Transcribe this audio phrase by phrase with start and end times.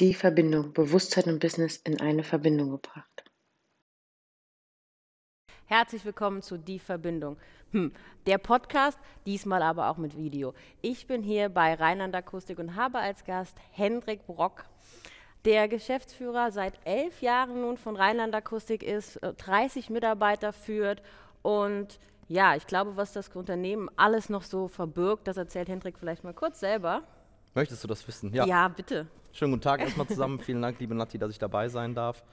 [0.00, 3.30] Die Verbindung Bewusstsein und Business in eine Verbindung gebracht.
[5.66, 7.36] Herzlich willkommen zu Die Verbindung.
[7.70, 7.92] Hm,
[8.26, 10.52] der Podcast, diesmal aber auch mit Video.
[10.82, 14.64] Ich bin hier bei Rheinland Akustik und habe als Gast Hendrik Brock,
[15.44, 21.02] der Geschäftsführer seit elf Jahren nun von Rheinland Akustik ist, 30 äh, Mitarbeiter führt
[21.42, 26.24] und ja, ich glaube, was das Unternehmen alles noch so verbirgt, das erzählt Hendrik vielleicht
[26.24, 27.04] mal kurz selber.
[27.54, 28.32] Möchtest du das wissen?
[28.34, 29.06] Ja, ja bitte.
[29.32, 30.40] Schönen guten Tag erstmal zusammen.
[30.40, 32.24] Vielen Dank, liebe Nati, dass ich dabei sein darf.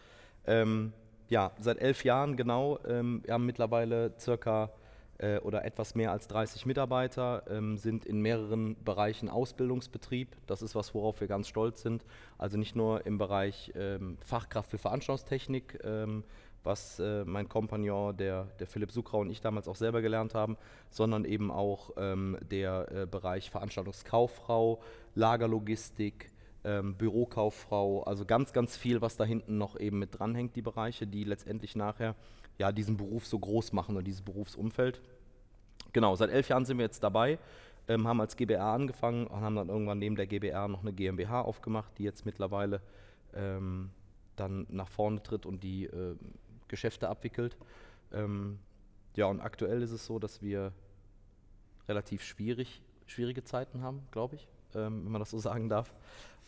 [0.47, 0.93] Ähm,
[1.29, 2.79] ja, seit elf Jahren genau.
[2.87, 4.71] Ähm, wir haben mittlerweile circa
[5.19, 10.35] äh, oder etwas mehr als 30 Mitarbeiter, ähm, sind in mehreren Bereichen Ausbildungsbetrieb.
[10.47, 12.03] Das ist was, worauf wir ganz stolz sind.
[12.39, 16.23] Also nicht nur im Bereich ähm, Fachkraft für Veranstaltungstechnik, ähm,
[16.63, 20.57] was äh, mein Kompagnon, der, der Philipp Sukrau und ich damals auch selber gelernt haben,
[20.89, 24.81] sondern eben auch ähm, der äh, Bereich Veranstaltungskauffrau,
[25.15, 26.31] Lagerlogistik,
[26.63, 31.07] ähm, Bürokauffrau, also ganz, ganz viel, was da hinten noch eben mit dranhängt, die Bereiche,
[31.07, 32.15] die letztendlich nachher
[32.57, 35.01] ja diesen Beruf so groß machen und dieses Berufsumfeld.
[35.93, 37.39] Genau, seit elf Jahren sind wir jetzt dabei,
[37.87, 41.41] ähm, haben als GBR angefangen und haben dann irgendwann neben der GBR noch eine GmbH
[41.41, 42.81] aufgemacht, die jetzt mittlerweile
[43.33, 43.89] ähm,
[44.35, 46.15] dann nach vorne tritt und die äh,
[46.71, 47.55] Geschäfte abwickelt.
[48.11, 48.57] Ähm,
[49.15, 50.73] ja, und aktuell ist es so, dass wir
[51.87, 55.93] relativ schwierig, schwierige Zeiten haben, glaube ich, ähm, wenn man das so sagen darf.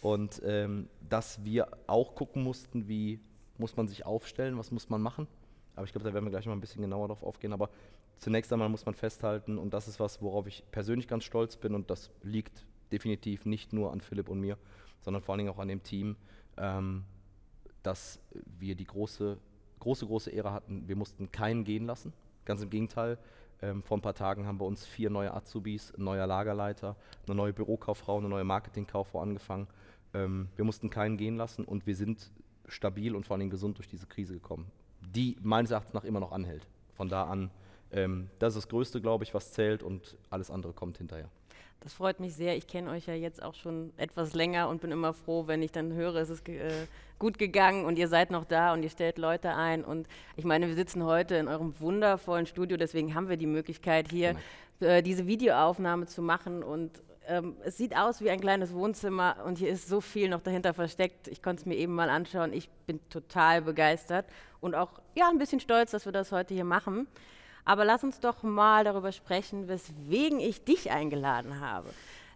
[0.01, 3.19] Und ähm, dass wir auch gucken mussten, wie
[3.57, 5.27] muss man sich aufstellen, was muss man machen.
[5.75, 7.53] Aber ich glaube, da werden wir gleich mal ein bisschen genauer darauf aufgehen.
[7.53, 7.69] Aber
[8.17, 11.75] zunächst einmal muss man festhalten, und das ist was, worauf ich persönlich ganz stolz bin,
[11.75, 14.57] und das liegt definitiv nicht nur an Philipp und mir,
[15.01, 16.15] sondern vor allen Dingen auch an dem Team,
[16.57, 17.05] ähm,
[17.81, 19.37] dass wir die große
[19.83, 22.13] große, große Ehre hatten, wir mussten keinen gehen lassen.
[22.45, 23.17] Ganz im Gegenteil,
[23.61, 26.95] ähm, vor ein paar Tagen haben bei uns vier neue Azubis, ein neuer Lagerleiter,
[27.25, 29.67] eine neue Bürokauffrau, eine neue Marketingkauffrau angefangen.
[30.13, 32.31] Ähm, wir mussten keinen gehen lassen und wir sind
[32.67, 36.31] stabil und vor allem gesund durch diese Krise gekommen, die meines Erachtens nach immer noch
[36.31, 36.67] anhält.
[36.95, 37.51] Von da an,
[37.91, 41.29] ähm, das ist das Größte, glaube ich, was zählt und alles andere kommt hinterher.
[41.83, 42.55] Das freut mich sehr.
[42.55, 45.73] Ich kenne euch ja jetzt auch schon etwas länger und bin immer froh, wenn ich
[45.73, 46.87] dann höre, es ist äh,
[47.19, 49.83] gut gegangen und ihr seid noch da und ihr stellt Leute ein.
[49.83, 50.07] Und
[50.37, 54.35] ich meine, wir sitzen heute in eurem wundervollen Studio, deswegen haben wir die Möglichkeit, hier
[54.79, 54.93] genau.
[54.93, 56.63] äh, diese Videoaufnahme zu machen.
[56.63, 60.41] Und ähm, es sieht aus wie ein kleines Wohnzimmer und hier ist so viel noch
[60.41, 61.27] dahinter versteckt.
[61.27, 62.53] Ich konnte es mir eben mal anschauen.
[62.53, 64.25] Ich bin total begeistert
[64.61, 67.07] und auch ja, ein bisschen stolz, dass wir das heute hier machen.
[67.65, 71.89] Aber lass uns doch mal darüber sprechen, weswegen ich dich eingeladen habe.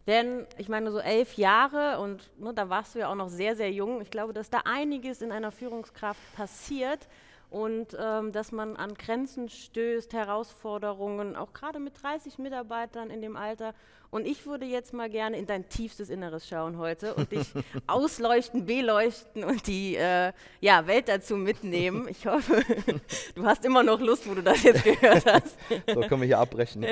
[0.07, 3.57] Denn ich meine, so elf Jahre und ne, da warst du ja auch noch sehr,
[3.57, 4.01] sehr jung.
[4.01, 7.07] Ich glaube, dass da einiges in einer Führungskraft passiert
[7.49, 13.35] und ähm, dass man an Grenzen stößt, Herausforderungen, auch gerade mit 30 Mitarbeitern in dem
[13.35, 13.73] Alter.
[14.09, 17.51] Und ich würde jetzt mal gerne in dein tiefstes Inneres schauen heute und dich
[17.87, 20.31] ausleuchten, beleuchten und die äh,
[20.61, 22.07] ja, Welt dazu mitnehmen.
[22.07, 22.63] Ich hoffe,
[23.35, 25.57] du hast immer noch Lust, wo du das jetzt gehört hast.
[25.93, 26.85] so können wir hier abbrechen.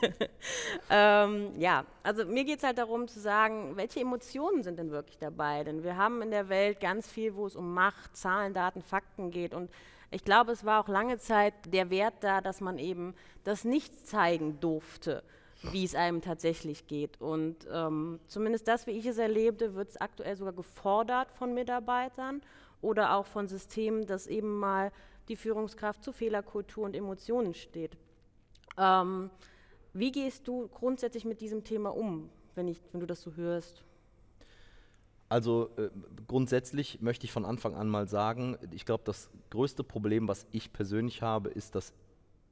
[0.90, 5.18] ähm, ja, also mir geht es halt darum zu sagen, welche Emotionen sind denn wirklich
[5.18, 5.62] dabei?
[5.62, 9.30] Denn wir haben in der Welt ganz viel, wo es um Macht, Zahlen, Daten, Fakten
[9.30, 9.54] geht.
[9.54, 9.70] Und
[10.10, 13.14] ich glaube, es war auch lange Zeit der Wert da, dass man eben
[13.44, 15.22] das nicht zeigen durfte
[15.70, 17.20] wie es einem tatsächlich geht.
[17.20, 22.42] Und ähm, zumindest das, wie ich es erlebte, wird es aktuell sogar gefordert von Mitarbeitern
[22.80, 24.90] oder auch von Systemen, dass eben mal
[25.28, 27.96] die Führungskraft zu Fehlerkultur und Emotionen steht.
[28.76, 29.30] Ähm,
[29.92, 33.84] wie gehst du grundsätzlich mit diesem Thema um, wenn, ich, wenn du das so hörst?
[35.28, 35.90] Also äh,
[36.26, 40.72] grundsätzlich möchte ich von Anfang an mal sagen, ich glaube, das größte Problem, was ich
[40.72, 41.94] persönlich habe, ist, dass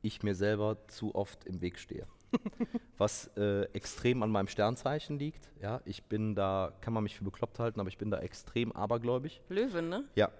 [0.02, 2.06] ich mir selber zu oft im Weg stehe
[2.98, 5.50] was äh, extrem an meinem Sternzeichen liegt.
[5.60, 8.72] Ja, ich bin da, kann man mich für bekloppt halten, aber ich bin da extrem
[8.72, 9.40] abergläubig.
[9.48, 10.04] Löwen, ne?
[10.14, 10.30] Ja.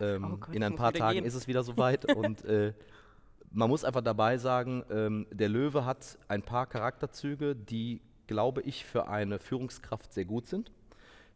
[0.00, 1.24] Ähm, oh Gott, in ein paar Tagen gehen.
[1.24, 2.72] ist es wieder soweit und äh,
[3.52, 8.84] man muss einfach dabei sagen, ähm, der Löwe hat ein paar Charakterzüge, die, glaube ich,
[8.84, 10.72] für eine Führungskraft sehr gut sind.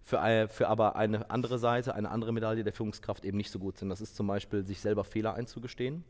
[0.03, 3.59] Für, äh, für aber eine andere Seite, eine andere Medaille der Führungskraft eben nicht so
[3.59, 3.89] gut sind.
[3.89, 6.05] Das ist zum Beispiel, sich selber Fehler einzugestehen.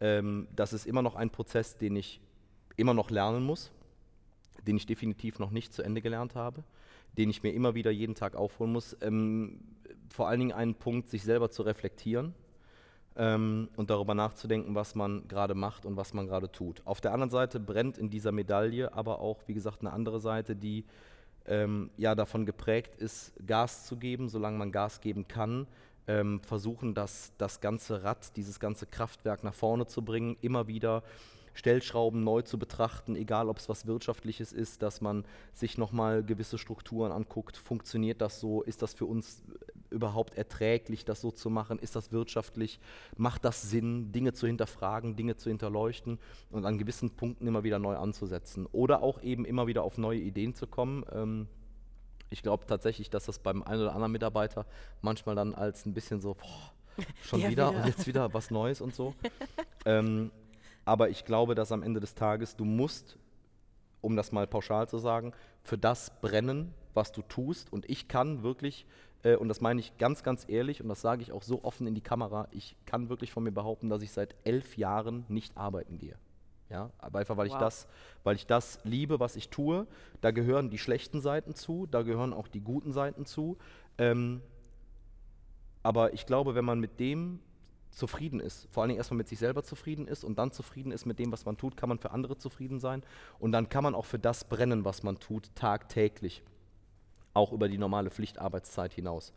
[0.00, 2.20] Ähm, das ist immer noch ein Prozess, den ich
[2.76, 3.70] immer noch lernen muss,
[4.66, 6.64] den ich definitiv noch nicht zu Ende gelernt habe,
[7.18, 8.96] den ich mir immer wieder jeden Tag aufholen muss.
[9.00, 9.60] Ähm,
[10.08, 12.34] vor allen Dingen einen Punkt, sich selber zu reflektieren
[13.16, 16.82] ähm, und darüber nachzudenken, was man gerade macht und was man gerade tut.
[16.84, 20.56] Auf der anderen Seite brennt in dieser Medaille aber auch, wie gesagt, eine andere Seite,
[20.56, 20.84] die
[21.46, 25.66] ähm, ja davon geprägt ist, Gas zu geben, solange man Gas geben kann,
[26.06, 31.02] ähm, versuchen, das, das ganze Rad, dieses ganze Kraftwerk nach vorne zu bringen, immer wieder
[31.54, 36.58] Stellschrauben neu zu betrachten, egal ob es was Wirtschaftliches ist, dass man sich nochmal gewisse
[36.58, 37.56] Strukturen anguckt.
[37.56, 38.62] Funktioniert das so?
[38.62, 39.42] Ist das für uns
[39.90, 41.78] überhaupt erträglich, das so zu machen?
[41.78, 42.80] Ist das wirtschaftlich?
[43.16, 46.18] Macht das Sinn, Dinge zu hinterfragen, Dinge zu hinterleuchten
[46.50, 48.66] und an gewissen Punkten immer wieder neu anzusetzen?
[48.72, 51.04] Oder auch eben immer wieder auf neue Ideen zu kommen.
[51.12, 51.48] Ähm,
[52.30, 54.66] ich glaube tatsächlich, dass das beim einen oder anderen Mitarbeiter
[55.02, 58.80] manchmal dann als ein bisschen so, boah, schon wieder, wieder, und jetzt wieder was Neues
[58.80, 59.14] und so.
[59.84, 60.30] ähm,
[60.84, 63.18] aber ich glaube, dass am Ende des Tages du musst,
[64.00, 65.32] um das mal pauschal zu sagen,
[65.62, 67.72] für das brennen, was du tust.
[67.72, 68.86] Und ich kann wirklich,
[69.22, 71.86] äh, und das meine ich ganz, ganz ehrlich, und das sage ich auch so offen
[71.86, 75.56] in die Kamera, ich kann wirklich von mir behaupten, dass ich seit elf Jahren nicht
[75.56, 76.16] arbeiten gehe.
[76.68, 77.54] Ja, einfach weil wow.
[77.54, 77.86] ich das,
[78.24, 79.86] weil ich das liebe, was ich tue.
[80.22, 83.58] Da gehören die schlechten Seiten zu, da gehören auch die guten Seiten zu.
[83.98, 84.40] Ähm,
[85.82, 87.40] aber ich glaube, wenn man mit dem
[87.92, 91.04] zufrieden ist, vor allen Dingen erstmal mit sich selber zufrieden ist und dann zufrieden ist
[91.06, 93.02] mit dem, was man tut, kann man für andere zufrieden sein
[93.38, 96.42] und dann kann man auch für das brennen, was man tut, tagtäglich,
[97.34, 99.32] auch über die normale Pflichtarbeitszeit hinaus.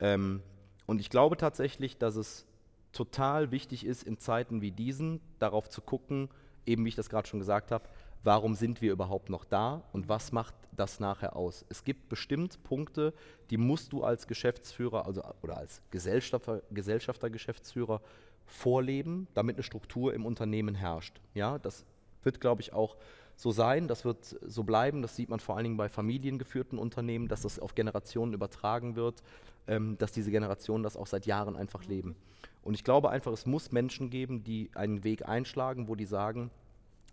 [0.00, 0.42] Ähm,
[0.86, 2.44] und ich glaube tatsächlich, dass es
[2.92, 6.28] total wichtig ist, in Zeiten wie diesen darauf zu gucken,
[6.66, 7.88] eben wie ich das gerade schon gesagt habe,
[8.24, 11.64] warum sind wir überhaupt noch da und was macht das nachher aus?
[11.68, 13.12] Es gibt bestimmt Punkte,
[13.50, 18.00] die musst du als Geschäftsführer also, oder als Gesellschafter, Gesellschafter, Geschäftsführer
[18.46, 21.20] vorleben, damit eine Struktur im Unternehmen herrscht.
[21.34, 21.84] Ja, das
[22.22, 22.96] wird, glaube ich, auch
[23.36, 27.28] so sein, das wird so bleiben, das sieht man vor allen Dingen bei familiengeführten Unternehmen,
[27.28, 29.22] dass das auf Generationen übertragen wird,
[29.66, 32.14] ähm, dass diese Generationen das auch seit Jahren einfach leben.
[32.62, 36.50] Und ich glaube einfach, es muss Menschen geben, die einen Weg einschlagen, wo die sagen,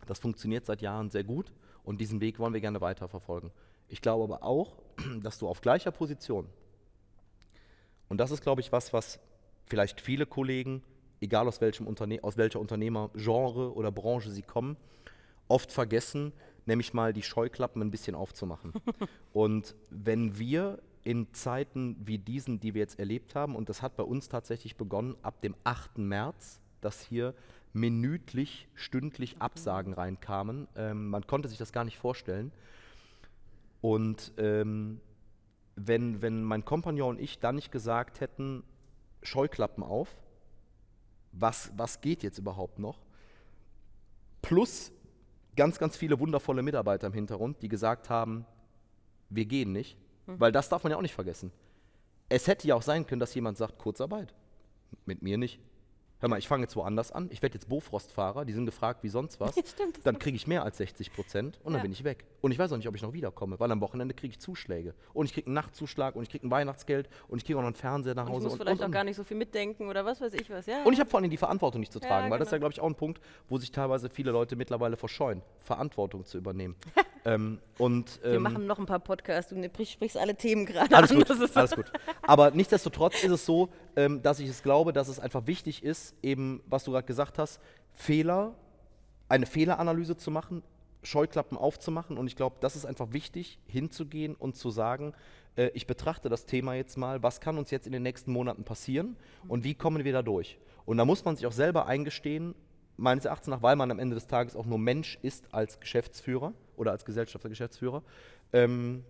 [0.06, 1.52] das funktioniert seit Jahren sehr gut
[1.84, 3.52] und diesen Weg wollen wir gerne weiterverfolgen.
[3.88, 4.78] Ich glaube aber auch,
[5.24, 6.48] dass du auf gleicher Position,
[8.08, 9.20] und das ist, glaube ich, was, was
[9.66, 10.84] vielleicht viele Kollegen,
[11.22, 14.78] egal aus, welchem Unterne aus welcher Unternehmergenre oder Branche sie kommen,
[15.48, 16.34] oft vergessen,
[16.66, 18.74] nämlich mal die Scheuklappen ein bisschen aufzumachen.
[19.34, 23.96] und wenn wir in Zeiten wie diesen, die wir jetzt erlebt haben, und das hat
[23.96, 25.98] bei uns tatsächlich begonnen ab dem 8.
[26.00, 27.34] März, dass hier
[27.74, 29.38] minütlich, stündlich.
[29.40, 30.68] Absagen reinkamen.
[30.76, 32.52] Ähm, man konnte sich das gar nicht vorstellen.
[33.82, 35.00] Und ähm,
[35.76, 38.64] wenn, wenn mein Kompagnon und ich dann nicht gesagt hätten,
[39.22, 40.10] Scheuklappen auf,
[41.32, 43.00] was, was geht jetzt überhaupt noch?
[44.42, 44.92] Plus
[45.56, 48.46] ganz, ganz viele wundervolle Mitarbeiter im Hintergrund, die gesagt haben,
[49.30, 50.40] wir gehen nicht, mhm.
[50.40, 51.52] weil das darf man ja auch nicht vergessen.
[52.30, 54.34] Es hätte ja auch sein können, dass jemand sagt, Kurzarbeit.
[55.06, 55.60] Mit mir nicht
[56.20, 59.10] hör mal, ich fange jetzt woanders an, ich werde jetzt Bofrostfahrer, die sind gefragt wie
[59.10, 61.84] sonst was, Stimmt, dann kriege ich mehr als 60 Prozent und dann ja.
[61.84, 62.26] bin ich weg.
[62.42, 64.94] Und ich weiß auch nicht, ob ich noch wiederkomme, weil am Wochenende kriege ich Zuschläge.
[65.14, 67.68] Und ich kriege einen Nachtzuschlag und ich kriege ein Weihnachtsgeld und ich kriege auch noch
[67.68, 68.34] einen Fernseher nach Hause.
[68.34, 70.34] Und ich muss und, vielleicht und, auch gar nicht so viel mitdenken oder was weiß
[70.34, 70.66] ich was.
[70.66, 72.38] Ja, und ich habe vor allem die Verantwortung nicht zu tragen, ja, weil genau.
[72.40, 75.42] das ist ja, glaube ich, auch ein Punkt, wo sich teilweise viele Leute mittlerweile verscheuen,
[75.64, 76.76] Verantwortung zu übernehmen.
[77.26, 81.12] ähm, und, ähm, Wir machen noch ein paar Podcasts, du sprichst alle Themen gerade alles
[81.12, 81.18] an.
[81.18, 81.92] Gut, alles gut.
[82.22, 86.16] Aber nichtsdestotrotz ist es so, ähm, dass ich es glaube, dass es einfach wichtig ist,
[86.22, 87.60] eben, was du gerade gesagt hast,
[87.94, 88.56] Fehler,
[89.28, 90.64] eine Fehleranalyse zu machen,
[91.04, 92.18] Scheuklappen aufzumachen.
[92.18, 95.14] Und ich glaube, das ist einfach wichtig, hinzugehen und zu sagen,
[95.56, 98.64] äh, ich betrachte das Thema jetzt mal, was kann uns jetzt in den nächsten Monaten
[98.64, 99.16] passieren
[99.48, 100.58] und wie kommen wir da durch?
[100.86, 102.56] Und da muss man sich auch selber eingestehen,
[102.98, 106.54] meines Erachtens nach, weil man am Ende des Tages auch nur Mensch ist als Geschäftsführer
[106.80, 108.04] oder als Gesellschafter, Geschäftsführer,
[108.54, 109.04] ähm,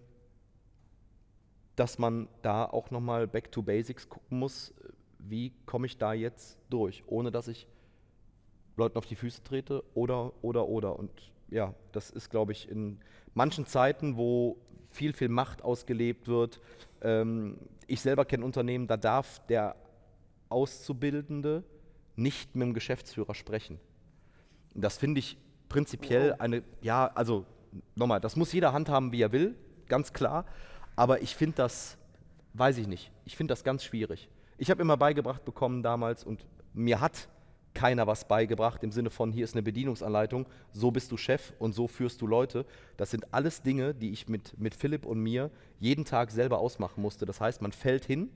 [1.75, 4.73] dass man da auch nochmal back to basics gucken muss,
[5.19, 7.67] wie komme ich da jetzt durch, ohne dass ich
[8.75, 10.97] Leuten auf die Füße trete oder, oder, oder.
[10.97, 11.11] Und
[11.49, 12.99] ja, das ist, glaube ich, in
[13.33, 14.57] manchen Zeiten, wo
[14.89, 16.59] viel, viel Macht ausgelebt wird.
[17.01, 19.75] Ähm, ich selber kenne Unternehmen, da darf der
[20.49, 21.63] Auszubildende
[22.15, 23.79] nicht mit dem Geschäftsführer sprechen.
[24.73, 27.45] Das finde ich prinzipiell eine, ja, also
[27.95, 29.55] nochmal, das muss jeder handhaben, wie er will,
[29.87, 30.45] ganz klar.
[30.95, 31.97] Aber ich finde das,
[32.53, 34.29] weiß ich nicht, ich finde das ganz schwierig.
[34.57, 37.29] Ich habe immer beigebracht bekommen damals und mir hat
[37.73, 41.73] keiner was beigebracht im Sinne von, hier ist eine Bedienungsanleitung, so bist du Chef und
[41.73, 42.65] so führst du Leute.
[42.97, 47.01] Das sind alles Dinge, die ich mit, mit Philipp und mir jeden Tag selber ausmachen
[47.01, 47.25] musste.
[47.25, 48.29] Das heißt, man fällt hin,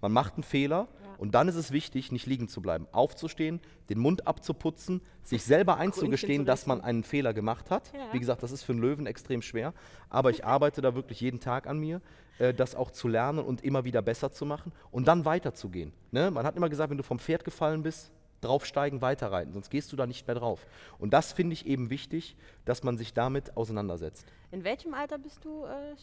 [0.00, 1.09] man macht einen Fehler ja.
[1.20, 3.60] Und dann ist es wichtig, nicht liegen zu bleiben, aufzustehen,
[3.90, 7.92] den Mund abzuputzen, sich selber einzugestehen, dass man einen Fehler gemacht hat.
[7.92, 8.10] Ja.
[8.14, 9.74] Wie gesagt, das ist für einen Löwen extrem schwer,
[10.08, 12.00] aber ich arbeite da wirklich jeden Tag an mir,
[12.38, 15.92] äh, das auch zu lernen und immer wieder besser zu machen und dann weiterzugehen.
[16.10, 16.30] Ne?
[16.30, 18.10] Man hat immer gesagt, wenn du vom Pferd gefallen bist,
[18.40, 20.66] draufsteigen, weiterreiten, sonst gehst du da nicht mehr drauf.
[20.98, 22.34] Und das finde ich eben wichtig,
[22.64, 24.24] dass man sich damit auseinandersetzt.
[24.52, 25.66] In welchem Alter bist du?
[25.66, 25.96] Äh,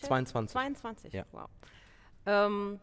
[0.00, 0.52] 22.
[0.52, 1.24] 22, ja.
[1.30, 1.48] wow.
[2.26, 2.80] Ähm,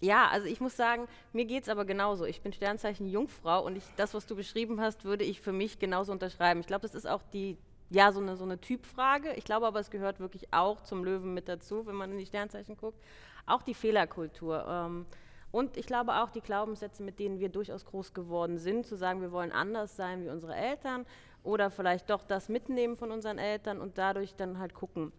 [0.00, 2.24] Ja, also ich muss sagen, mir geht es aber genauso.
[2.24, 5.78] Ich bin Sternzeichen Jungfrau und ich, das, was du beschrieben hast, würde ich für mich
[5.78, 6.60] genauso unterschreiben.
[6.60, 7.56] Ich glaube, das ist auch die,
[7.90, 9.32] ja, so eine, so eine Typfrage.
[9.34, 12.26] Ich glaube aber, es gehört wirklich auch zum Löwen mit dazu, wenn man in die
[12.26, 13.02] Sternzeichen guckt.
[13.46, 14.64] Auch die Fehlerkultur.
[14.68, 15.06] Ähm,
[15.50, 19.22] und ich glaube auch die Glaubenssätze, mit denen wir durchaus groß geworden sind, zu sagen,
[19.22, 21.06] wir wollen anders sein wie unsere Eltern
[21.42, 25.12] oder vielleicht doch das mitnehmen von unseren Eltern und dadurch dann halt gucken.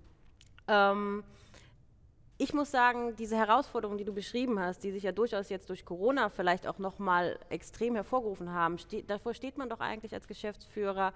[0.67, 1.23] Ähm,
[2.41, 5.83] ich muss sagen, diese Herausforderungen, die du beschrieben hast, die sich ja durchaus jetzt durch
[5.83, 11.13] Corona vielleicht auch nochmal extrem hervorgerufen haben, ste davor steht man doch eigentlich als Geschäftsführer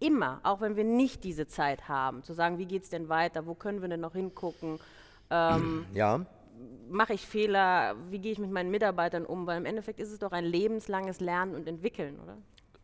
[0.00, 3.46] immer, auch wenn wir nicht diese Zeit haben, zu sagen, wie geht es denn weiter,
[3.46, 4.80] wo können wir denn noch hingucken?
[5.30, 6.24] Ähm, ja.
[6.88, 7.96] Mache ich Fehler?
[8.08, 9.46] Wie gehe ich mit meinen Mitarbeitern um?
[9.46, 12.38] Weil im Endeffekt ist es doch ein lebenslanges Lernen und Entwickeln, oder?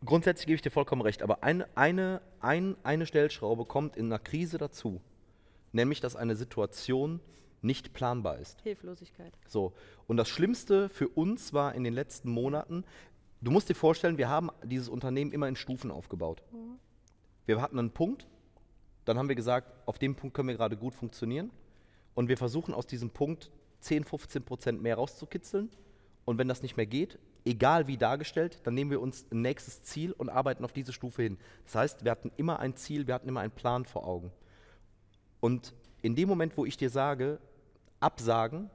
[0.05, 4.19] Grundsätzlich gebe ich dir vollkommen recht, aber eine, eine, ein, eine Stellschraube kommt in einer
[4.19, 5.01] Krise dazu,
[5.71, 7.21] nämlich dass eine Situation
[7.61, 8.61] nicht planbar ist.
[8.61, 9.33] Hilflosigkeit.
[9.47, 9.73] So.
[10.07, 12.83] Und das Schlimmste für uns war in den letzten Monaten,
[13.41, 16.43] du musst dir vorstellen, wir haben dieses Unternehmen immer in Stufen aufgebaut.
[16.51, 16.79] Mhm.
[17.45, 18.27] Wir hatten einen Punkt,
[19.05, 21.51] dann haben wir gesagt, auf dem Punkt können wir gerade gut funktionieren.
[22.13, 23.51] Und wir versuchen aus diesem Punkt
[23.81, 25.69] 10, 15 Prozent mehr rauszukitzeln.
[26.25, 29.81] Und wenn das nicht mehr geht, egal wie dargestellt, dann nehmen wir uns ein nächstes
[29.83, 31.37] Ziel und arbeiten auf diese Stufe hin.
[31.65, 34.31] Das heißt, wir hatten immer ein Ziel, wir hatten immer einen Plan vor Augen.
[35.39, 37.39] Und in dem Moment, wo ich dir sage,
[38.01, 38.69] Absagen,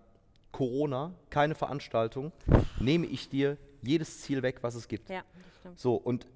[0.52, 2.32] Corona, keine Veranstaltung,
[2.80, 5.10] nehme ich dir jedes Ziel weg, was es gibt.
[5.10, 5.22] Ja,
[5.60, 5.78] stimmt.
[5.78, 6.26] So, und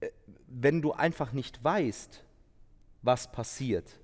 [0.00, 0.10] äh,
[0.46, 2.22] wenn du einfach nicht weißt,
[3.02, 3.98] was passiert,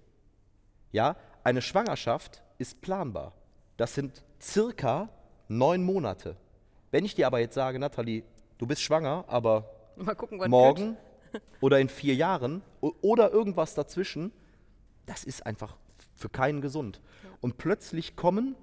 [0.90, 3.32] ja, eine Schwangerschaft ist planbar.
[3.76, 5.08] Das sind circa
[5.49, 6.37] neun Monate.
[6.90, 8.25] Wenn ich dir aber jetzt sage, Nathalie,
[8.58, 9.70] du bist schwanger, aber
[10.16, 10.96] gucken, morgen
[11.61, 14.32] oder in vier Jahren oder irgendwas dazwischen,
[15.06, 15.76] das ist einfach
[16.23, 17.00] für keinen gesund.
[17.41, 18.55] Und plötzlich kommen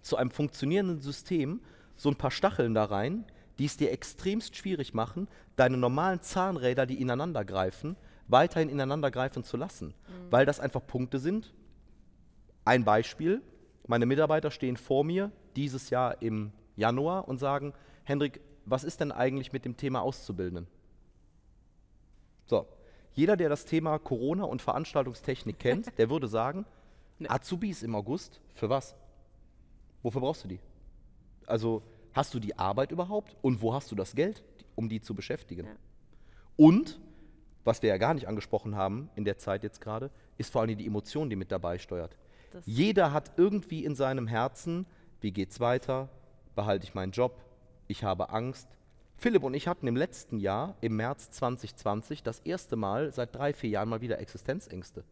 [0.00, 1.60] zu einem funktionierenden System
[1.96, 3.24] so ein paar Stacheln da rein,
[3.58, 7.96] die es dir extremst schwierig machen, deine normalen Zahnräder, die ineinander greifen,
[8.26, 9.88] weiterhin ineinander greifen zu lassen.
[9.88, 10.32] Mhm.
[10.32, 11.54] Weil das einfach Punkte sind.
[12.64, 13.42] Ein Beispiel,
[13.86, 19.12] meine Mitarbeiter stehen vor mir dieses Jahr im Januar und sagen, Hendrik, was ist denn
[19.12, 20.66] eigentlich mit dem Thema Auszubildenden?
[22.46, 22.66] So,
[23.12, 26.66] jeder, der das Thema Corona und Veranstaltungstechnik kennt, der würde sagen,
[27.18, 27.28] Nee.
[27.28, 28.40] Azubis im August?
[28.54, 28.94] Für was?
[30.02, 30.60] Wofür brauchst du die?
[31.46, 34.42] Also hast du die Arbeit überhaupt und wo hast du das Geld,
[34.74, 35.66] um die zu beschäftigen?
[35.66, 35.76] Ja.
[36.56, 37.00] Und,
[37.64, 40.76] was wir ja gar nicht angesprochen haben in der Zeit jetzt gerade, ist vor allem
[40.76, 42.16] die Emotion, die mit dabei steuert.
[42.52, 44.86] Das Jeder hat irgendwie in seinem Herzen,
[45.20, 46.08] wie geht's weiter?
[46.54, 47.42] Behalte ich meinen Job?
[47.88, 48.68] Ich habe Angst.
[49.16, 53.52] Philipp und ich hatten im letzten Jahr, im März 2020, das erste Mal seit drei,
[53.52, 55.04] vier Jahren mal wieder Existenzängste.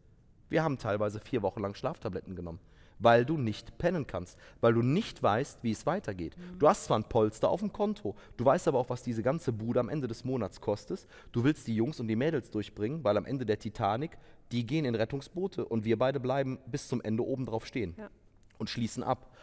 [0.49, 2.59] Wir haben teilweise vier Wochen lang Schlaftabletten genommen,
[2.99, 6.37] weil du nicht pennen kannst, weil du nicht weißt, wie es weitergeht.
[6.37, 6.59] Mhm.
[6.59, 9.51] Du hast zwar ein Polster auf dem Konto, du weißt aber auch, was diese ganze
[9.51, 11.07] Bude am Ende des Monats kostet.
[11.31, 14.17] Du willst die Jungs und die Mädels durchbringen, weil am Ende der Titanic,
[14.51, 18.09] die gehen in Rettungsboote und wir beide bleiben bis zum Ende oben drauf stehen ja.
[18.57, 19.35] und schließen ab.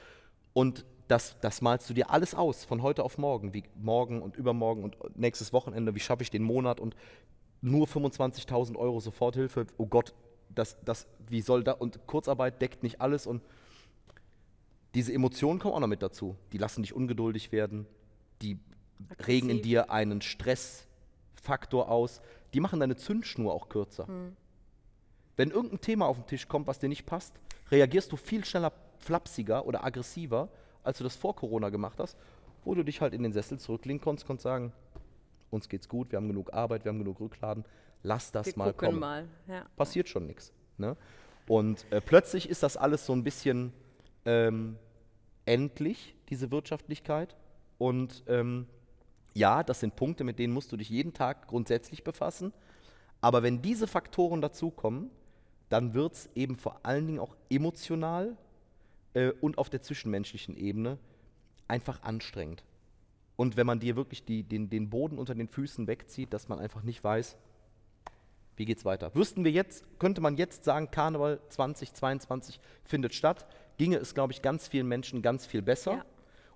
[0.53, 4.37] Und das, das malst du dir alles aus, von heute auf morgen, wie morgen und
[4.37, 6.95] übermorgen und nächstes Wochenende, wie schaffe ich den Monat und
[7.63, 10.15] nur 25.000 Euro Soforthilfe, oh Gott,
[10.55, 13.43] das, das, wie soll da, und Kurzarbeit deckt nicht alles und
[14.95, 16.37] diese Emotionen kommen auch noch mit dazu.
[16.53, 17.87] Die lassen dich ungeduldig werden,
[18.43, 18.59] die
[19.05, 19.29] Aggressiv.
[19.29, 22.21] regen in dir einen Stressfaktor aus,
[22.55, 24.09] die machen deine Zündschnur auch kürzer.
[24.09, 24.37] Hm.
[25.37, 27.35] Wenn irgendein Thema auf den Tisch kommt, was dir nicht passt,
[27.71, 30.49] reagierst du viel schneller flapsiger oder aggressiver,
[30.83, 32.17] als du das vor Corona gemacht hast,
[32.65, 34.73] wo du dich halt in den Sessel zurücklehnen konntest und sagen,
[35.51, 37.65] uns geht's gut, wir haben genug Arbeit, wir haben genug Rückladen,
[38.03, 38.99] lass das Wir mal kommen.
[38.99, 39.29] Mal.
[39.47, 39.67] Ja.
[39.77, 40.53] Passiert schon nichts.
[40.79, 40.97] Ne?
[41.47, 43.73] Und äh, plötzlich ist das alles so ein bisschen
[44.25, 44.77] ähm,
[45.47, 47.37] endlich, diese Wirtschaftlichkeit.
[47.79, 48.67] Und ähm,
[49.35, 52.53] ja, das sind Punkte, mit denen musst du dich jeden Tag grundsätzlich befassen.
[53.21, 55.11] Aber wenn diese Faktoren dazukommen,
[55.69, 58.37] dann wird es eben vor allen Dingen auch emotional
[59.15, 60.99] äh, und auf der zwischenmenschlichen Ebene
[61.69, 62.65] einfach anstrengend.
[63.37, 66.59] Und wenn man dir wirklich die, den, den Boden unter den Füßen wegzieht, dass man
[66.59, 67.37] einfach nicht weiß,
[68.61, 69.15] wie geht es weiter?
[69.15, 73.47] Wüssten wir jetzt, könnte man jetzt sagen, Karneval 2022 findet statt,
[73.79, 75.93] ginge es, glaube ich, ganz vielen Menschen ganz viel besser.
[75.93, 76.05] Ja.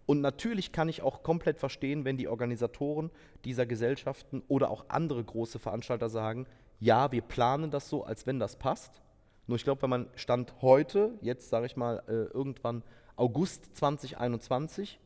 [0.05, 3.11] Und natürlich kann ich auch komplett verstehen, wenn die Organisatoren
[3.47, 6.47] dieser Gesellschaften oder auch andere große Veranstalter sagen,
[6.79, 9.01] ja, wir planen das so, als wenn das passt.
[9.47, 12.83] Nur ich glaube, wenn man Stand heute, jetzt sage ich mal äh, irgendwann
[13.17, 15.01] August 2021,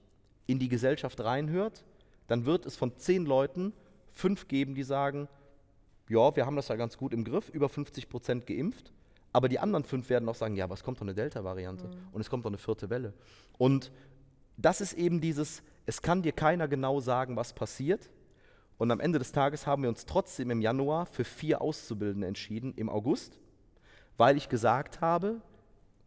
[0.48, 1.84] in die Gesellschaft reinhört,
[2.26, 3.72] dann wird es von zehn Leuten
[4.10, 5.28] fünf geben, die sagen,
[6.08, 8.92] ja, wir haben das ja ganz gut im Griff, über 50 Prozent geimpft.
[9.32, 12.08] Aber die anderen fünf werden auch sagen, ja, aber es kommt doch eine Delta-Variante mhm.
[12.12, 13.12] und es kommt doch eine vierte Welle.
[13.58, 13.92] Und
[14.56, 18.10] das ist eben dieses, es kann dir keiner genau sagen, was passiert.
[18.78, 22.72] Und am Ende des Tages haben wir uns trotzdem im Januar für vier Auszubildende entschieden,
[22.76, 23.38] im August,
[24.16, 25.40] weil ich gesagt habe,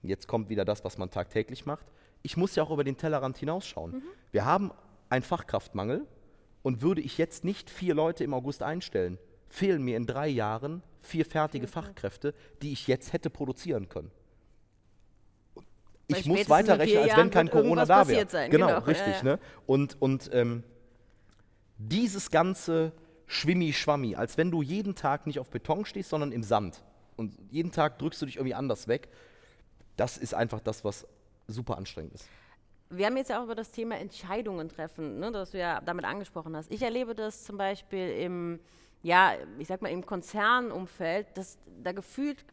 [0.02, 1.86] jetzt kommt wieder das, was man tagtäglich macht,
[2.24, 3.92] ich muss ja auch über den Tellerrand hinausschauen.
[3.92, 4.04] Mhm.
[4.32, 4.72] Wir haben
[5.10, 6.08] einen Fachkraftmangel
[6.64, 9.18] und würde ich jetzt nicht vier Leute im August einstellen,
[9.52, 11.68] fehlen mir in drei Jahren vier fertige.
[11.68, 14.12] Fachkräfte, die ich jetzt hätte produzieren können.
[16.08, 18.26] Ich muss weiterrechnen, als wenn kein Corona da wäre.
[18.50, 19.14] Genau, genau, richtig.
[19.14, 19.24] Ja, ja.
[19.24, 19.40] Ne?
[19.66, 20.64] Und, und ähm,
[21.78, 22.92] dieses ganze
[23.28, 26.84] Schwimmi-Schwammi, als wenn du jeden Tag nicht auf Beton stehst, sondern im Sand.
[27.16, 29.08] Und jeden Tag drückst du dich irgendwie anders weg.
[29.96, 31.08] Das ist einfach das, was
[31.48, 32.26] super anstrengend ist.
[32.90, 36.04] Wir haben jetzt ja auch über das Thema Entscheidungen treffen, ne, das du ja damit
[36.04, 36.70] angesprochen hast.
[36.72, 38.60] Ich erlebe das zum Beispiel im,
[39.04, 42.46] ja, ich sag mal, im Konzernumfeld, dass da gefühlt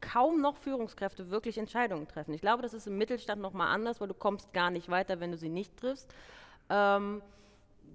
[0.00, 2.34] kaum noch Führungskräfte wirklich Entscheidungen treffen.
[2.34, 5.30] Ich glaube, das ist im Mittelstand nochmal anders, weil du kommst gar nicht weiter, wenn
[5.30, 6.12] du sie nicht triffst.
[6.68, 7.22] Ähm,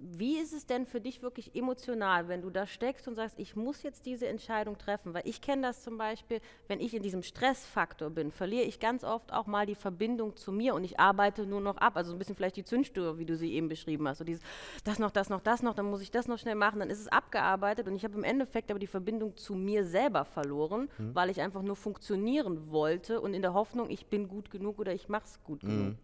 [0.01, 3.55] wie ist es denn für dich wirklich emotional, wenn du da steckst und sagst, ich
[3.55, 5.13] muss jetzt diese Entscheidung treffen?
[5.13, 9.03] Weil ich kenne das zum Beispiel, wenn ich in diesem Stressfaktor bin, verliere ich ganz
[9.03, 11.97] oft auch mal die Verbindung zu mir und ich arbeite nur noch ab.
[11.97, 14.19] Also ein bisschen vielleicht die Zündstür, wie du sie eben beschrieben hast.
[14.19, 14.41] So dieses,
[14.83, 16.99] das noch, das noch, das noch, dann muss ich das noch schnell machen, dann ist
[16.99, 21.15] es abgearbeitet und ich habe im Endeffekt aber die Verbindung zu mir selber verloren, mhm.
[21.15, 24.93] weil ich einfach nur funktionieren wollte und in der Hoffnung, ich bin gut genug oder
[24.93, 25.67] ich mache es gut mhm.
[25.67, 25.95] genug.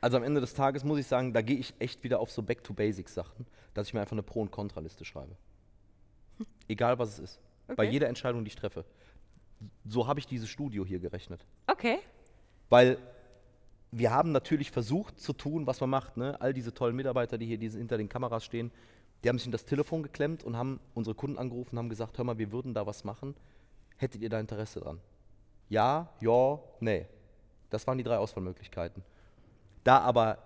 [0.00, 2.42] Also am Ende des Tages muss ich sagen, da gehe ich echt wieder auf so
[2.42, 5.36] Back-to-Basics-Sachen, dass ich mir einfach eine Pro- und Kontraliste schreibe.
[6.68, 7.40] Egal was es ist.
[7.66, 7.76] Okay.
[7.76, 8.84] Bei jeder Entscheidung, die ich treffe.
[9.84, 11.44] So habe ich dieses Studio hier gerechnet.
[11.66, 11.98] Okay.
[12.68, 12.98] Weil
[13.90, 16.16] wir haben natürlich versucht zu tun, was man macht.
[16.16, 16.40] Ne?
[16.40, 18.70] All diese tollen Mitarbeiter, die hier diese, hinter den Kameras stehen,
[19.24, 22.18] die haben sich in das Telefon geklemmt und haben unsere Kunden angerufen und haben gesagt,
[22.18, 23.34] hör mal, wir würden da was machen.
[23.96, 25.00] Hättet ihr da Interesse dran?
[25.68, 27.06] Ja, ja, nee.
[27.70, 29.02] Das waren die drei Auswahlmöglichkeiten.
[29.86, 30.38] Da aber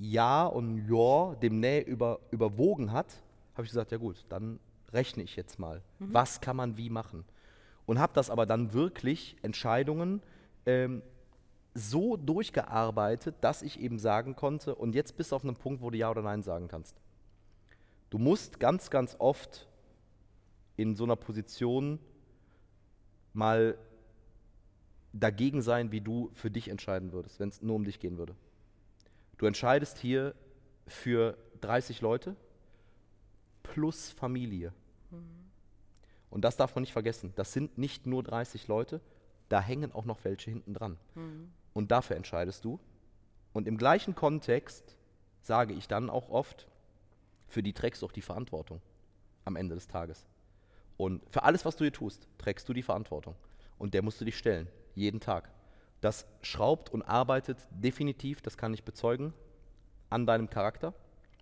[0.00, 3.22] Ja und Ja dem Nähe über, überwogen hat,
[3.54, 4.60] habe ich gesagt, ja gut, dann
[4.92, 5.80] rechne ich jetzt mal.
[5.98, 6.12] Mhm.
[6.12, 7.24] Was kann man wie machen?
[7.86, 10.20] Und habe das aber dann wirklich Entscheidungen
[10.66, 11.00] ähm,
[11.72, 15.88] so durchgearbeitet, dass ich eben sagen konnte, und jetzt bist du auf einem Punkt, wo
[15.88, 16.94] du Ja oder Nein sagen kannst.
[18.10, 19.66] Du musst ganz, ganz oft
[20.76, 21.98] in so einer Position
[23.32, 23.78] mal
[25.14, 28.34] dagegen sein, wie du für dich entscheiden würdest, wenn es nur um dich gehen würde.
[29.42, 30.36] Du entscheidest hier
[30.86, 32.36] für 30 Leute
[33.64, 34.72] plus Familie.
[35.10, 35.50] Mhm.
[36.30, 37.32] Und das darf man nicht vergessen.
[37.34, 39.00] Das sind nicht nur 30 Leute,
[39.48, 40.96] da hängen auch noch welche hinten dran.
[41.16, 41.50] Mhm.
[41.72, 42.78] Und dafür entscheidest du.
[43.52, 44.96] Und im gleichen Kontext
[45.40, 46.68] sage ich dann auch oft,
[47.48, 48.80] für die trägst du auch die Verantwortung
[49.44, 50.24] am Ende des Tages.
[50.96, 53.34] Und für alles, was du hier tust, trägst du die Verantwortung.
[53.76, 55.50] Und der musst du dich stellen, jeden Tag.
[56.02, 59.32] Das schraubt und arbeitet definitiv, das kann ich bezeugen,
[60.10, 60.94] an deinem Charakter.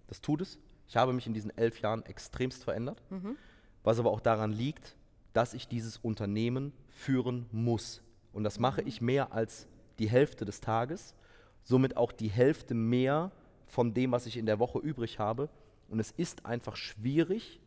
[0.07, 0.59] Das tut es.
[0.87, 3.37] Ich habe mich in diesen elf Jahren extremst verändert, mhm.
[3.83, 4.97] was aber auch daran liegt,
[5.33, 8.03] dass ich dieses Unternehmen führen muss.
[8.35, 8.89] Und das mache mhm.
[8.89, 9.67] ich mehr als
[9.99, 11.15] die Hälfte des Tages,
[11.63, 13.33] somit auch die Hälfte mehr
[13.67, 15.49] von dem, was ich in der Woche übrig habe.
[15.89, 17.61] Und es ist einfach schwierig,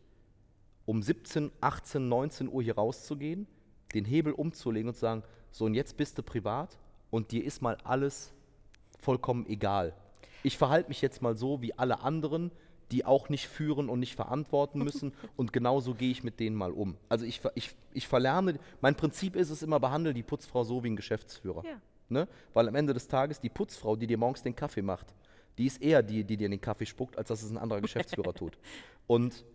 [0.86, 3.48] um 17, 18, 19 Uhr hier rauszugehen,
[3.96, 6.78] den Hebel umzulegen und zu sagen, so und jetzt bist du privat
[7.13, 8.34] und dir ist mal alles
[8.99, 9.93] vollkommen egal.
[10.41, 12.49] Ich verhalte mich jetzt mal so wie alle anderen,
[12.91, 16.71] die auch nicht führen und nicht verantworten müssen und genauso gehe ich mit denen mal
[16.71, 16.97] um.
[17.10, 20.89] Also ich, ich, ich verlerne, mein Prinzip ist es immer, behandle die Putzfrau so wie
[20.89, 21.63] ein Geschäftsführer.
[21.63, 21.80] Ja.
[22.10, 22.28] Ne?
[22.56, 25.13] Weil am Ende des Tages die Putzfrau, die dir morgens den Kaffee macht,
[25.60, 28.34] die ist eher die, die dir den Kaffee spuckt, als dass es ein anderer Geschäftsführer
[28.34, 28.58] tut.
[29.06, 29.45] Und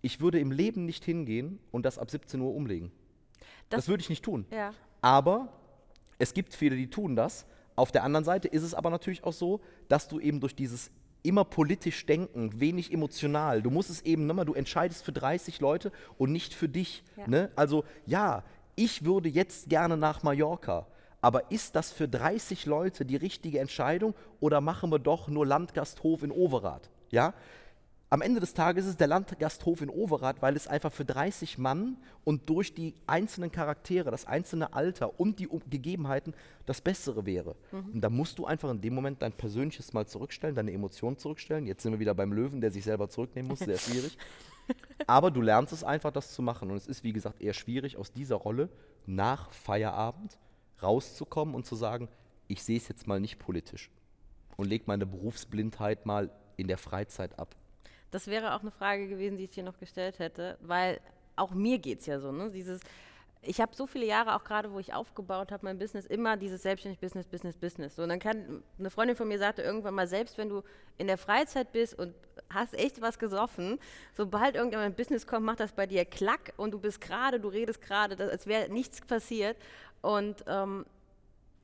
[0.00, 2.90] ich würde im Leben nicht hingehen und das ab 17 Uhr umlegen.
[3.68, 4.46] Das, das würde ich nicht tun.
[4.50, 4.72] Ja.
[5.02, 5.52] Aber
[6.18, 7.46] es gibt viele, die tun das.
[7.74, 10.90] Auf der anderen Seite ist es aber natürlich auch so, dass du eben durch dieses
[11.22, 13.60] immer politisch denken, wenig emotional.
[13.60, 17.02] Du musst es eben, ne, du entscheidest für 30 Leute und nicht für dich.
[17.16, 17.26] Ja.
[17.26, 17.50] Ne?
[17.56, 18.44] Also ja,
[18.76, 20.86] ich würde jetzt gerne nach Mallorca.
[21.20, 26.22] Aber ist das für 30 Leute die richtige Entscheidung oder machen wir doch nur Landgasthof
[26.22, 26.88] in Overath?
[27.10, 27.34] Ja?
[28.08, 31.58] Am Ende des Tages ist es der Landgasthof in Overath, weil es einfach für 30
[31.58, 36.32] Mann und durch die einzelnen Charaktere, das einzelne Alter und die Gegebenheiten
[36.66, 37.56] das Bessere wäre.
[37.72, 37.94] Mhm.
[37.94, 41.66] Und da musst du einfach in dem Moment dein Persönliches mal zurückstellen, deine Emotionen zurückstellen.
[41.66, 44.16] Jetzt sind wir wieder beim Löwen, der sich selber zurücknehmen muss, sehr schwierig.
[45.08, 46.70] Aber du lernst es einfach, das zu machen.
[46.70, 48.68] Und es ist, wie gesagt, eher schwierig, aus dieser Rolle
[49.06, 50.38] nach Feierabend
[50.80, 52.08] rauszukommen und zu sagen,
[52.46, 53.90] ich sehe es jetzt mal nicht politisch
[54.56, 57.56] und lege meine Berufsblindheit mal in der Freizeit ab.
[58.10, 61.00] Das wäre auch eine Frage gewesen, die ich dir noch gestellt hätte, weil
[61.36, 62.50] auch mir geht es ja so, ne?
[62.50, 62.80] Dieses,
[63.42, 66.62] ich habe so viele Jahre, auch gerade wo ich aufgebaut habe, mein Business, immer dieses
[66.62, 67.96] selbstständig Business, Business, Business.
[67.96, 70.62] So, und dann kann, eine Freundin von mir sagte irgendwann mal, selbst wenn du
[70.98, 72.14] in der Freizeit bist und
[72.50, 73.78] hast echt was gesoffen,
[74.14, 77.48] sobald irgendjemand ein Business kommt, macht das bei dir klack und du bist gerade, du
[77.48, 79.56] redest gerade, als wäre nichts passiert.
[80.02, 80.86] Und ähm,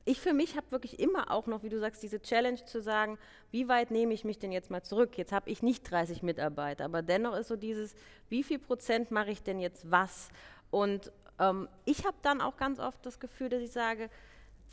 [0.05, 3.17] ich für mich habe wirklich immer auch noch, wie du sagst, diese Challenge zu sagen,
[3.51, 5.17] wie weit nehme ich mich denn jetzt mal zurück?
[5.17, 7.95] Jetzt habe ich nicht 30 Mitarbeiter, aber dennoch ist so dieses,
[8.29, 10.29] wie viel Prozent mache ich denn jetzt was?
[10.71, 14.09] Und ähm, ich habe dann auch ganz oft das Gefühl, dass ich sage,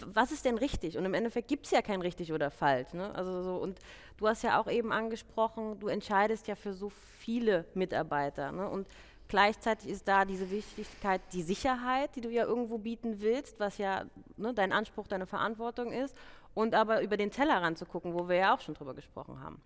[0.06, 0.96] was ist denn richtig?
[0.96, 2.92] Und im Endeffekt gibt es ja kein richtig oder falsch.
[2.94, 3.14] Ne?
[3.14, 3.78] Also so, und
[4.16, 8.50] du hast ja auch eben angesprochen, du entscheidest ja für so viele Mitarbeiter.
[8.52, 8.68] Ne?
[8.68, 8.88] Und
[9.30, 14.04] Gleichzeitig ist da diese Wichtigkeit, die Sicherheit, die du ja irgendwo bieten willst, was ja
[14.36, 16.16] ne, dein Anspruch, deine Verantwortung ist,
[16.52, 19.62] und aber über den Tellerrand zu gucken, wo wir ja auch schon drüber gesprochen haben.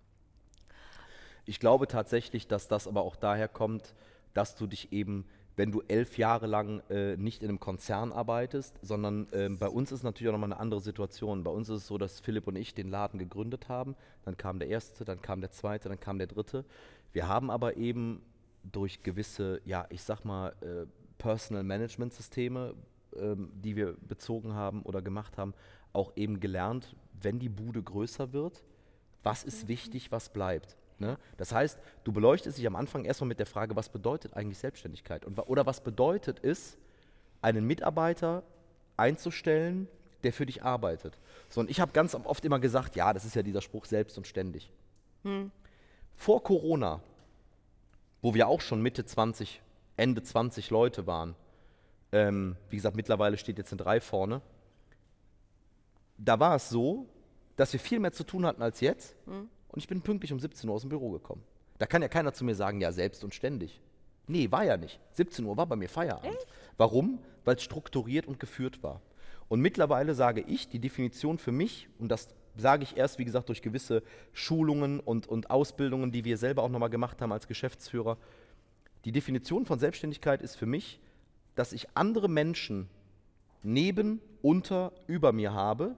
[1.45, 3.95] Ich glaube tatsächlich, dass das aber auch daher kommt,
[4.35, 5.25] dass du dich eben,
[5.55, 9.91] wenn du elf Jahre lang äh, nicht in einem Konzern arbeitest, sondern äh, bei uns
[9.91, 11.43] ist natürlich auch nochmal eine andere Situation.
[11.43, 13.95] Bei uns ist es so, dass Philipp und ich den Laden gegründet haben.
[14.25, 16.65] Dann kam der erste, dann kam der zweite, dann kam der dritte.
[17.13, 18.21] Wir haben aber eben
[18.71, 20.85] durch gewisse, ja, ich sag mal, äh,
[21.17, 22.75] Personal Management Systeme,
[23.15, 25.53] ähm, die wir bezogen haben oder gemacht haben,
[25.93, 28.63] auch eben gelernt, wenn die Bude größer wird,
[29.23, 29.67] was ist mhm.
[29.69, 30.77] wichtig, was bleibt.
[30.99, 31.17] Ne?
[31.37, 35.25] Das heißt, du beleuchtest dich am Anfang erstmal mit der Frage, was bedeutet eigentlich Selbstständigkeit?
[35.25, 36.77] Und, oder was bedeutet es,
[37.41, 38.43] einen Mitarbeiter
[38.97, 39.87] einzustellen,
[40.23, 41.17] der für dich arbeitet?
[41.49, 44.17] So, und ich habe ganz oft immer gesagt, ja, das ist ja dieser Spruch selbst
[44.17, 44.71] und ständig.
[45.23, 45.51] Hm.
[46.13, 47.01] Vor Corona
[48.25, 49.61] wo wir auch schon Mitte 20,
[49.97, 51.35] Ende 20 Leute waren.
[52.11, 54.41] Ähm, wie gesagt, mittlerweile steht jetzt eine 3 vorne.
[56.17, 57.05] Da war es so,
[57.55, 59.15] dass wir viel mehr zu tun hatten als jetzt.
[59.27, 59.47] Mhm.
[59.67, 61.43] Und ich bin pünktlich um 17 Uhr aus dem Büro gekommen.
[61.77, 63.79] Da kann ja keiner zu mir sagen, ja, selbst und ständig.
[64.25, 64.99] Nee, war ja nicht.
[65.11, 66.33] 17 Uhr war bei mir Feierabend.
[66.33, 66.47] Echt?
[66.77, 67.19] Warum?
[67.43, 69.03] Weil es strukturiert und geführt war.
[69.49, 73.49] Und mittlerweile sage ich, die Definition für mich, und das sage ich erst, wie gesagt,
[73.49, 78.17] durch gewisse Schulungen und, und Ausbildungen, die wir selber auch nochmal gemacht haben als Geschäftsführer.
[79.03, 80.99] Die Definition von Selbstständigkeit ist für mich,
[81.55, 82.89] dass ich andere Menschen
[83.63, 85.95] neben, unter, über mir habe,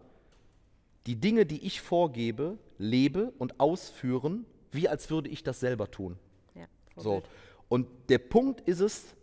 [1.05, 6.17] die Dinge, die ich vorgebe, lebe und ausführen, wie als würde ich das selber tun.
[6.55, 7.23] Ja, so.
[7.69, 9.15] Und der Punkt ist es,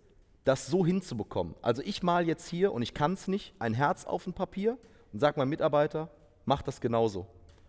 [0.44, 1.55] das so hinzubekommen.
[1.62, 4.77] Also ich mal jetzt hier, und ich kann es nicht, ein Herz auf ein Papier
[5.12, 6.11] und sage meinem Mitarbeiter,
[6.44, 7.26] mach das genauso.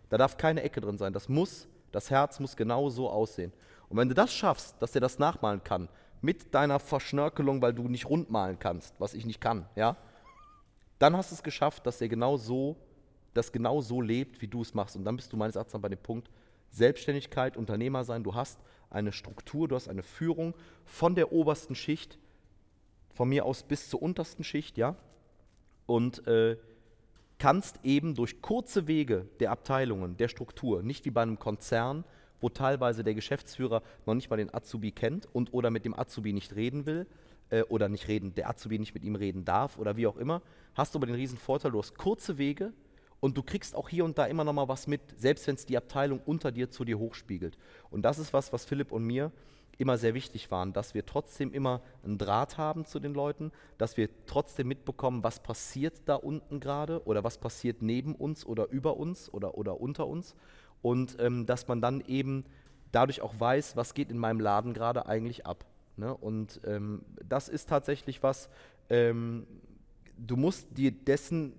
[0.08, 1.12] Da darf keine Ecke drin sein.
[1.12, 3.52] Das muss, das Herz muss genau so aussehen.
[3.88, 5.88] Und wenn du das schaffst, dass er das nachmalen kann,
[6.20, 9.96] mit deiner Verschnörkelung, weil du nicht rund malen kannst, was ich nicht kann, ja,
[10.98, 12.76] dann hast du es geschafft, dass er genau so,
[13.34, 14.96] das genau so lebt, wie du es machst.
[14.96, 16.30] Und dann bist du meines Erachtens bei dem Punkt
[16.70, 18.24] Selbstständigkeit, Unternehmer sein.
[18.24, 18.58] Du hast
[18.90, 22.18] eine Struktur, du hast eine Führung von der obersten Schicht,
[23.12, 24.96] von mir aus bis zur untersten Schicht, ja.
[25.86, 26.56] Und äh,
[27.38, 32.04] kannst eben durch kurze Wege der Abteilungen, der Struktur, nicht wie bei einem Konzern,
[32.40, 36.32] wo teilweise der Geschäftsführer noch nicht mal den Azubi kennt und oder mit dem Azubi
[36.32, 37.06] nicht reden will
[37.50, 40.42] äh, oder nicht reden, der Azubi nicht mit ihm reden darf oder wie auch immer,
[40.74, 42.72] hast du aber den riesen Vorteil, du hast kurze Wege
[43.20, 45.66] und du kriegst auch hier und da immer noch mal was mit, selbst wenn es
[45.66, 47.56] die Abteilung unter dir zu dir hochspiegelt.
[47.90, 49.32] Und das ist was, was Philipp und mir
[49.78, 53.96] immer sehr wichtig waren, dass wir trotzdem immer einen Draht haben zu den Leuten, dass
[53.96, 58.96] wir trotzdem mitbekommen, was passiert da unten gerade oder was passiert neben uns oder über
[58.96, 60.34] uns oder, oder unter uns
[60.82, 62.44] und ähm, dass man dann eben
[62.92, 65.64] dadurch auch weiß, was geht in meinem Laden gerade eigentlich ab.
[65.96, 66.14] Ne?
[66.14, 68.48] Und ähm, das ist tatsächlich was,
[68.88, 69.46] ähm,
[70.16, 71.54] du musst dir dessen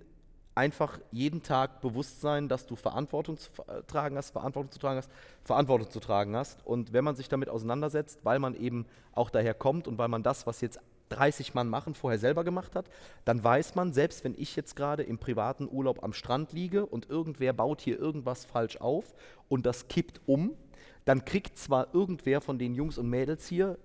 [0.58, 3.48] einfach jeden Tag bewusst sein, dass du Verantwortung zu
[3.86, 5.10] tragen hast, Verantwortung zu tragen hast,
[5.44, 6.66] Verantwortung zu tragen hast.
[6.66, 10.24] Und wenn man sich damit auseinandersetzt, weil man eben auch daher kommt und weil man
[10.24, 12.86] das, was jetzt 30 Mann machen, vorher selber gemacht hat,
[13.24, 17.08] dann weiß man, selbst wenn ich jetzt gerade im privaten Urlaub am Strand liege und
[17.08, 19.14] irgendwer baut hier irgendwas falsch auf
[19.48, 20.56] und das kippt um,
[21.04, 23.78] dann kriegt zwar irgendwer von den Jungs und Mädels hier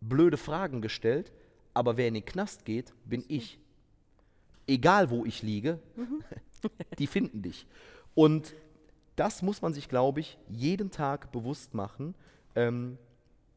[0.00, 1.32] blöde Fragen gestellt,
[1.72, 3.60] aber wer in den Knast geht, bin ich
[4.70, 6.22] egal wo ich liege, mhm.
[6.98, 7.66] die finden dich.
[8.14, 8.54] Und
[9.16, 12.14] das muss man sich, glaube ich, jeden Tag bewusst machen.
[12.54, 12.96] Ähm,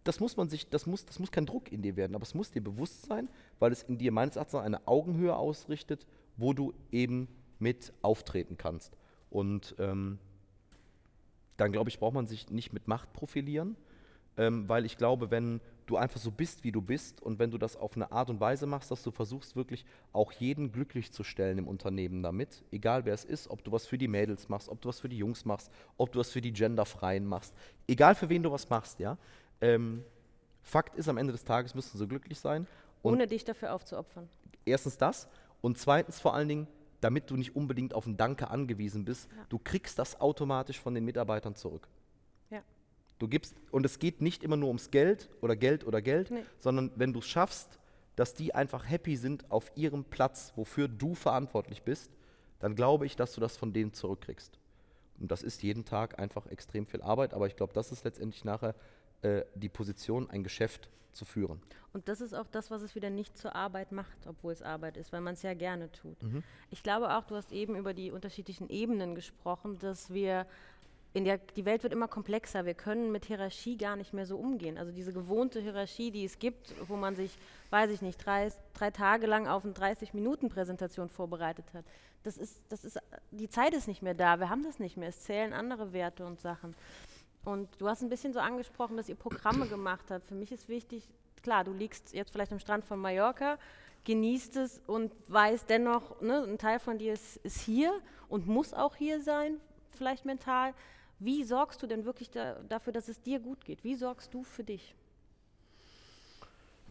[0.04, 2.34] das muss man sich, das muss, das muss kein Druck in dir werden, aber es
[2.34, 6.74] muss dir bewusst sein, weil es in dir meines Erachtens eine Augenhöhe ausrichtet, wo du
[6.92, 8.98] eben mit auftreten kannst.
[9.30, 10.20] Und ähm,
[11.56, 13.78] dann glaube ich, braucht man sich nicht mit Macht profilieren,
[14.36, 17.58] ähm, weil ich glaube, wenn du einfach so bist, wie du bist und wenn du
[17.58, 21.24] das auf eine Art und Weise machst, dass du versuchst wirklich auch jeden glücklich zu
[21.24, 24.70] stellen im Unternehmen damit, egal wer es ist, ob du was für die Mädels machst,
[24.70, 27.54] ob du was für die Jungs machst, ob du was für die Genderfreien machst,
[27.88, 29.18] egal für wen du was machst, ja.
[29.62, 30.04] Ähm,
[30.62, 32.68] Fakt ist, am Ende des Tages müssen sie glücklich sein
[33.02, 34.30] Ohne dich dafür aufzuopfern.
[34.66, 35.28] erstens das
[35.62, 36.68] und zweitens vor allen Dingen,
[37.02, 39.44] damit du nicht unbedingt auf ein Danke angewiesen bist, Ja.
[39.50, 41.88] du kriegst das automatisch von den Mitarbeitern zurück.
[43.24, 46.44] Du gibst, und es geht nicht immer nur ums Geld oder Geld oder Geld, Nee.
[46.60, 47.80] sondern wenn du es schaffst,
[48.18, 52.12] dass die einfach happy sind auf ihrem Platz, wofür du verantwortlich bist,
[52.60, 54.60] dann glaube ich, dass du das von denen zurückkriegst.
[55.22, 58.44] Und das ist jeden Tag einfach extrem viel Arbeit, aber ich glaube, das ist letztendlich
[58.44, 58.76] nachher
[59.22, 61.62] äh, die Position, ein Geschäft zu führen.
[61.94, 64.98] Und das ist auch das, was es wieder nicht zur Arbeit macht, obwohl es Arbeit
[64.98, 66.22] ist, weil man es ja gerne tut.
[66.22, 66.44] Mhm.
[66.72, 70.46] Ich glaube auch, du hast eben über die unterschiedlichen Ebenen gesprochen, dass wir
[71.14, 72.66] in der, die Welt wird immer komplexer.
[72.66, 74.78] Wir können mit Hierarchie gar nicht mehr so umgehen.
[74.80, 77.38] Also diese gewohnte Hierarchie, die es gibt, wo man sich,
[77.70, 81.86] weiß ich nicht, drei, drei Tage lang auf eine 30-Minuten-Präsentation vorbereitet hat.
[82.24, 83.00] Das ist, das ist,
[83.32, 84.40] die Zeit ist nicht mehr da.
[84.40, 85.10] Wir haben das nicht mehr.
[85.10, 86.76] Es zählen andere Werte und Sachen.
[87.46, 90.26] Und du hast ein bisschen so angesprochen, dass ihr Programme gemacht habt.
[90.26, 91.08] Für mich ist wichtig,
[91.44, 93.60] klar, du liegst jetzt vielleicht am Strand von Mallorca,
[94.06, 97.94] genießt es und weißt dennoch, ne, ein Teil von dir ist, ist hier
[98.30, 99.58] und muss auch hier sein,
[99.92, 100.74] vielleicht mental.
[101.20, 103.84] Wie sorgst du denn wirklich da, dafür, dass es dir gut geht?
[103.84, 104.96] Wie sorgst du für dich?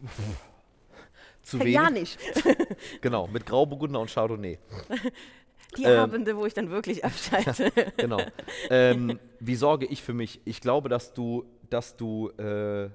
[1.43, 2.17] Zu Ja, wenig.
[2.17, 2.43] nicht.
[3.01, 4.57] Genau, mit Grauburgunder und Chardonnay.
[5.77, 5.99] Die Ähm.
[5.99, 7.71] Abende, wo ich dann wirklich abschalte.
[7.97, 8.21] genau.
[8.69, 10.39] ähm, wie sorge ich für mich?
[10.45, 12.89] Ich glaube, dass du, dass du äh,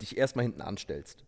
[0.00, 1.24] dich erstmal hinten anstellst.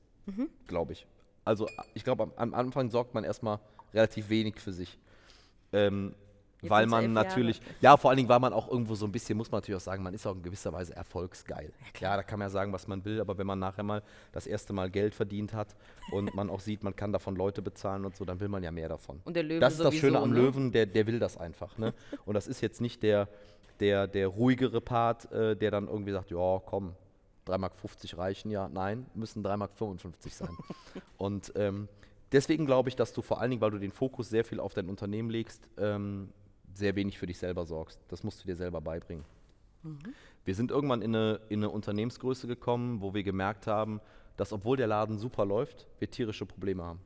[0.69, 1.07] Glaube ich.
[1.45, 3.59] Also ich glaube, am, am Anfang sorgt man erstmal
[3.93, 4.99] relativ wenig für sich.
[5.73, 6.15] Ähm,
[6.65, 7.13] Jetzt weil man Jahre.
[7.15, 9.81] natürlich, ja, vor allen Dingen, weil man auch irgendwo so ein bisschen, muss man natürlich
[9.81, 11.73] auch sagen, man ist auch in gewisser Weise erfolgsgeil.
[12.01, 14.47] Ja, da kann man ja sagen, was man will, aber wenn man nachher mal das
[14.47, 15.75] erste Mal Geld verdient hat
[16.11, 18.71] und man auch sieht, man kann davon Leute bezahlen und so, dann will man ja
[18.71, 19.21] mehr davon.
[19.25, 20.37] Und der Löwe Das ist das sowieso, Schöne am ne?
[20.37, 21.79] Löwen, der, der will das einfach.
[21.79, 21.95] Ne?
[22.25, 23.29] Und das ist jetzt nicht der,
[23.81, 26.95] der, der ruhigere Part, äh, der dann irgendwie sagt, ja, komm,
[27.47, 27.73] 3,50 Mark
[28.17, 28.69] reichen ja.
[28.69, 29.71] Nein, müssen 3,55 Mark
[30.31, 30.57] sein.
[31.19, 31.89] Und ähm,
[32.33, 34.75] deswegen glaube ich, dass du vor allen Dingen, weil du den Fokus sehr viel auf
[34.75, 36.31] dein Unternehmen legst, ähm,
[36.77, 38.01] sehr wenig für dich selber sorgst.
[38.09, 39.25] Das musst du dir selber beibringen.
[40.45, 44.01] Wir sind irgendwann in eine, in eine Unternehmensgröße gekommen, wo wir gemerkt haben,
[44.37, 47.01] dass obwohl der Laden super läuft, wir tierische Probleme haben.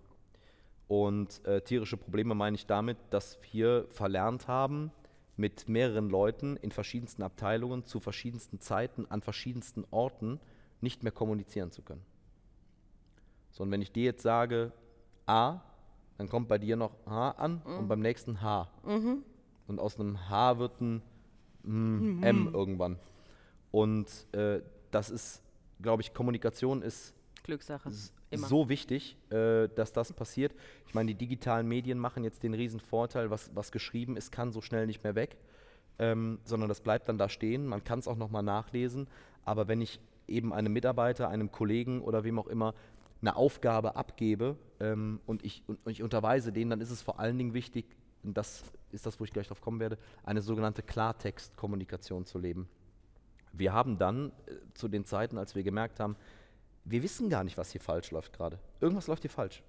[0.86, 4.90] Und äh, tierische Probleme meine ich damit, dass wir verlernt haben,
[5.36, 10.40] mit mehreren Leuten in verschiedensten Abteilungen zu verschiedensten Zeiten an verschiedensten Orten
[10.80, 12.04] nicht mehr kommunizieren zu können.
[13.52, 14.72] So, und wenn ich dir jetzt sage
[15.26, 15.60] A,
[16.16, 18.68] dann kommt bei dir noch H an und beim nächsten H.
[19.68, 21.02] Und aus einem H wird ein
[21.62, 22.98] mm, M irgendwann.
[23.70, 25.42] Und äh, das ist,
[25.80, 27.90] glaube ich, Kommunikation ist Glückssache.
[28.30, 28.46] Immer.
[28.46, 30.54] so wichtig, äh, dass das passiert.
[30.86, 34.52] Ich meine, die digitalen Medien machen jetzt den riesen Vorteil, was, was geschrieben ist, kann
[34.52, 35.38] so schnell nicht mehr weg,
[35.98, 37.66] ähm, sondern das bleibt dann da stehen.
[37.66, 39.06] Man kann es auch nochmal nachlesen.
[39.44, 42.74] Aber wenn ich eben einem Mitarbeiter, einem Kollegen oder wem auch immer
[43.20, 47.38] eine Aufgabe abgebe ähm, und, ich, und ich unterweise den, dann ist es vor allen
[47.38, 47.86] Dingen wichtig,
[48.28, 48.62] und das
[48.92, 52.68] ist das, wo ich gleich drauf kommen werde, eine sogenannte Klartextkommunikation zu leben.
[53.52, 56.16] Wir haben dann äh, zu den Zeiten, als wir gemerkt haben,
[56.84, 58.58] wir wissen gar nicht, was hier falsch läuft gerade.
[58.80, 59.62] Irgendwas läuft hier falsch.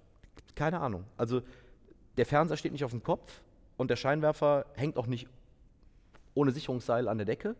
[0.54, 1.04] Keine Ahnung.
[1.16, 1.42] Also
[2.16, 3.42] der Fernseher steht nicht auf dem Kopf
[3.76, 5.28] und der Scheinwerfer hängt auch nicht
[6.34, 7.56] ohne Sicherungsseil an der Decke,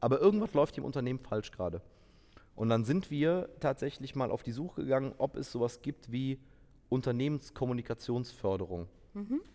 [0.00, 1.82] aber irgendwas läuft im Unternehmen falsch gerade.
[2.54, 6.40] Und dann sind wir tatsächlich mal auf die Suche gegangen, ob es sowas gibt wie
[6.88, 8.88] Unternehmenskommunikationsförderung.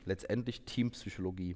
[0.06, 1.56] Letztendlich Teampsychologie.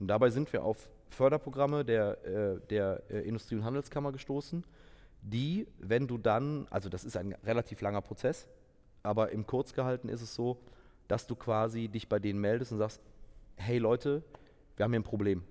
[0.00, 4.64] Und dabei sind wir auf Förderprogramme der, äh, der äh, Industrie- und Handelskammer gestoßen,
[5.22, 8.46] die, wenn du dann, also das ist ein relativ langer Prozess,
[9.02, 10.60] aber im Kurz gehalten ist es so,
[11.08, 13.00] dass du quasi dich bei denen meldest und sagst,
[13.56, 14.22] hey Leute,
[14.76, 15.42] wir haben hier ein Problem.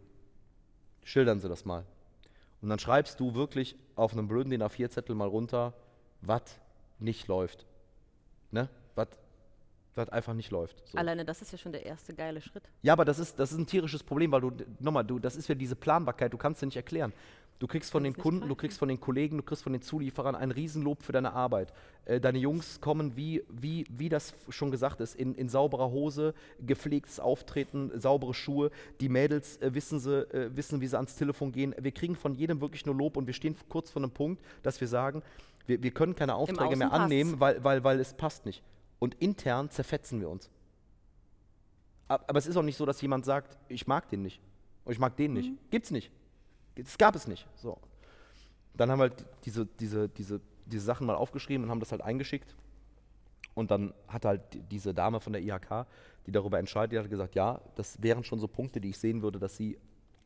[1.04, 1.86] Schildern Sie das mal.
[2.62, 5.74] Und dann schreibst du wirklich auf einem blöden DIN A4-Zettel mal runter,
[6.22, 6.60] was
[7.00, 7.66] nicht läuft.
[8.52, 8.70] Ne?
[9.98, 10.88] Was einfach nicht läuft.
[10.88, 10.98] So.
[10.98, 12.64] Alleine das ist ja schon der erste geile Schritt.
[12.84, 15.48] Ja, aber das ist, das ist ein tierisches Problem, weil du, nochmal, du, das ist
[15.48, 17.14] ja diese Planbarkeit, du kannst dir nicht erklären.
[17.60, 18.58] Du kriegst von den Kunden, du greifen.
[18.58, 21.74] kriegst von den Kollegen, du kriegst von den Zulieferern ein Riesenlob für deine Arbeit.
[22.06, 26.36] Äh, deine Jungs kommen, wie, wie, wie das schon gesagt ist, in, in sauberer Hose,
[26.60, 28.70] gepflegtes Auftreten, saubere Schuhe.
[29.02, 31.74] Die Mädels äh, wissen, sie, äh, wissen, wie sie ans Telefon gehen.
[31.80, 34.80] Wir kriegen von jedem wirklich nur Lob und wir stehen kurz vor einem Punkt, dass
[34.80, 35.24] wir sagen,
[35.66, 37.06] wir, wir können keine Aufträge mehr passt's.
[37.06, 38.62] annehmen, weil, weil, weil es passt nicht.
[39.00, 40.50] Und intern zerfetzen wir uns.
[42.08, 44.40] Ab- Aber es ist auch nicht so, dass jemand sagt, ich mag den nicht.
[44.86, 45.52] Und ich mag den nicht.
[45.70, 46.10] Gibt's nicht.
[46.76, 47.46] Das gab es nicht.
[47.56, 47.78] So.
[48.76, 52.02] Dann haben wir halt diese, diese, diese, diese Sachen mal aufgeschrieben und haben das halt
[52.02, 52.56] eingeschickt.
[53.56, 55.86] Und dann hat halt die- diese Dame von der IHK,
[56.26, 59.22] die darüber entscheidet, die hat gesagt, ja, das wären schon so Punkte, die ich sehen
[59.22, 59.78] würde, dass sie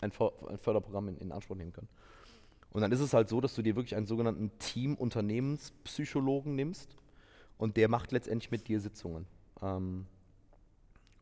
[0.01, 1.87] ein Förderprogramm in, in Anspruch nehmen können.
[2.71, 6.95] Und dann ist es halt so, dass du dir wirklich einen sogenannten Team-Unternehmenspsychologen nimmst
[7.61, 9.27] und der macht letztendlich mit dir Sitzungen.
[9.61, 10.07] Ähm,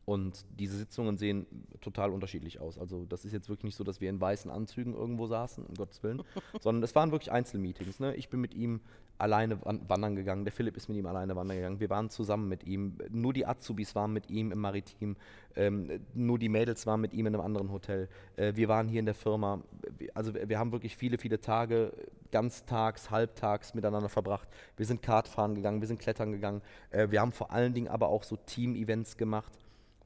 [0.04, 1.46] und diese Sitzungen sehen
[1.80, 2.78] total unterschiedlich aus.
[2.78, 5.74] Also das ist jetzt wirklich nicht so, dass wir in weißen Anzügen irgendwo saßen, um
[5.74, 6.22] Gottes Willen,
[6.60, 8.00] sondern es waren wirklich Einzelmeetings.
[8.00, 8.14] Ne?
[8.16, 8.80] Ich bin mit ihm
[9.18, 12.64] alleine wandern gegangen, der Philipp ist mit ihm alleine wandern gegangen, wir waren zusammen mit
[12.64, 15.16] ihm, nur die Azubis waren mit ihm im Maritim,
[15.56, 18.08] ähm, nur die Mädels waren mit ihm in einem anderen Hotel.
[18.36, 19.62] Äh, wir waren hier in der Firma,
[20.14, 21.92] also wir haben wirklich viele, viele Tage,
[22.32, 24.48] ganztags, halbtags miteinander verbracht.
[24.76, 26.62] Wir sind Kartfahren gegangen, wir sind klettern gegangen.
[26.90, 29.52] Äh, wir haben vor allen Dingen aber auch so Team-Events gemacht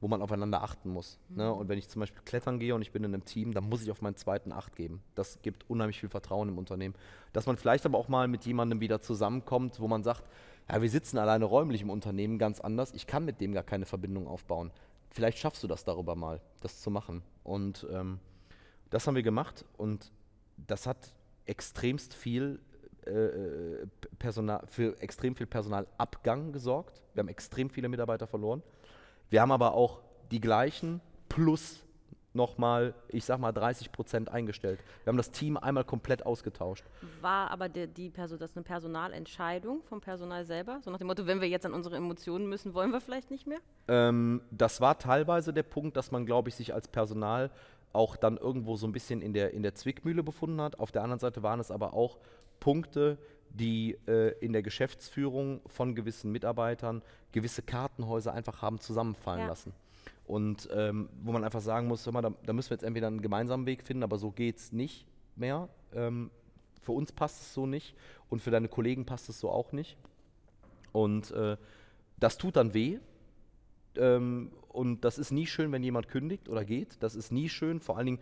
[0.01, 1.19] wo man aufeinander achten muss.
[1.29, 1.35] Ne?
[1.35, 1.37] Mhm.
[1.37, 1.53] Ne?
[1.53, 3.81] Und wenn ich zum Beispiel klettern gehe und ich bin in einem Team, dann muss
[3.81, 5.01] ich auf meinen zweiten Acht geben.
[5.15, 6.95] Das gibt unheimlich viel Vertrauen im Unternehmen.
[7.33, 10.23] Dass man vielleicht aber auch mal mit jemandem wieder zusammenkommt, wo man sagt,
[10.69, 13.85] ja, wir sitzen alleine räumlich im Unternehmen ganz anders, ich kann mit dem gar keine
[13.85, 14.71] Verbindung aufbauen.
[15.11, 17.21] Vielleicht schaffst du das darüber mal, das zu machen.
[17.43, 18.19] Und ähm,
[18.89, 20.11] das haben wir gemacht und
[20.57, 21.13] das hat
[21.45, 22.59] extremst viel
[23.05, 27.01] äh, äh Personal, für extrem viel Personalabgang gesorgt.
[27.13, 28.63] Wir haben extrem viele Mitarbeiter verloren.
[29.29, 31.85] Wir haben aber auch die gleichen plus
[32.35, 34.79] nochmal, ich sag mal, 30 Prozent eingestellt.
[35.03, 36.83] Wir haben das Team einmal komplett ausgetauscht.
[37.21, 40.79] War aber die, die Person, das eine Personalentscheidung vom Personal selber?
[40.83, 43.47] So nach dem Motto, wenn wir jetzt an unsere Emotionen müssen, wollen wir vielleicht nicht
[43.47, 43.59] mehr?
[43.87, 47.49] Ähm, das war teilweise der Punkt, dass man, glaube ich, sich als Personal
[47.93, 50.79] auch dann irgendwo so ein bisschen in der, in der Zwickmühle befunden hat.
[50.79, 52.17] Auf der anderen Seite waren es aber auch
[52.59, 53.17] Punkte,
[53.57, 59.47] die äh, in der Geschäftsführung von gewissen Mitarbeitern gewisse Kartenhäuser einfach haben zusammenfallen ja.
[59.47, 59.73] lassen.
[60.25, 63.21] Und ähm, wo man einfach sagen muss, mal, da, da, müssen wir jetzt entweder einen
[63.21, 65.69] gemeinsamen Weg finden, aber so geht es nicht mehr.
[65.93, 66.31] Ähm,
[66.81, 67.95] für uns passt es so nicht
[68.29, 69.97] und für deine Kollegen passt es so auch nicht.
[70.91, 71.57] Und äh,
[72.17, 72.99] das tut dann weh.
[73.95, 76.97] Ähm, und das ist nie schön, wenn jemand kündigt oder geht.
[77.01, 78.19] Das ist nie schön, vor allen Dingen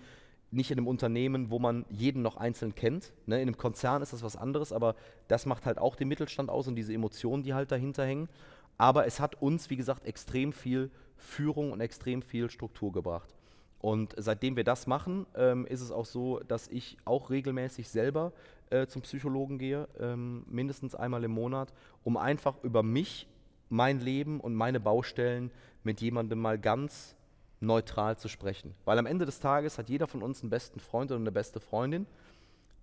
[0.54, 3.12] nicht in einem Unternehmen, wo man jeden noch einzeln kennt.
[3.26, 3.42] Ne?
[3.42, 4.96] In einem Konzern ist das was anderes, aber
[5.28, 8.30] das macht halt auch den Mittelstand aus und diese Emotionen, die halt dahinter hängen.
[8.78, 13.34] Aber es hat uns, wie gesagt, extrem viel Führung und extrem viel Struktur gebracht.
[13.80, 18.32] Und seitdem wir das machen, ähm, ist es auch so, dass ich auch regelmäßig selber
[18.70, 23.28] äh, zum Psychologen gehe, ähm, mindestens einmal im Monat, um einfach über mich,
[23.70, 25.52] mein Leben und meine Baustellen
[25.84, 27.16] mit jemandem mal ganz
[27.65, 28.76] neutral zu sprechen.
[28.86, 31.60] Weil am Ende des Tages hat jeder von uns einen besten Freund oder eine beste
[31.60, 32.06] Freundin,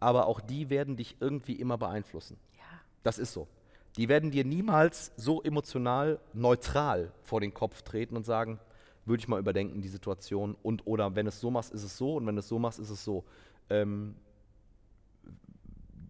[0.00, 2.38] aber auch die werden dich irgendwie immer beeinflussen.
[2.56, 2.80] Ja.
[3.02, 3.46] Das ist so.
[3.96, 8.60] Die werden dir niemals so emotional neutral vor den Kopf treten und sagen,
[9.04, 10.56] würde ich mal überdenken, die Situation.
[10.62, 12.90] Und oder wenn es so machst, ist es so und wenn es so machst, ist
[12.90, 13.24] es so.
[13.68, 14.14] Ähm,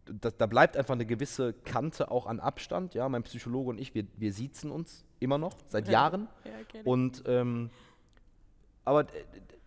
[0.04, 2.94] da, da, bleibt einfach eine gewisse Kante auch an Abstand.
[2.94, 5.92] Ja, mein Psychologe und ich, wir, wir siezen uns immer noch seit ja.
[5.92, 6.28] Jahren.
[6.44, 7.70] Ja, und ähm,
[8.84, 9.06] aber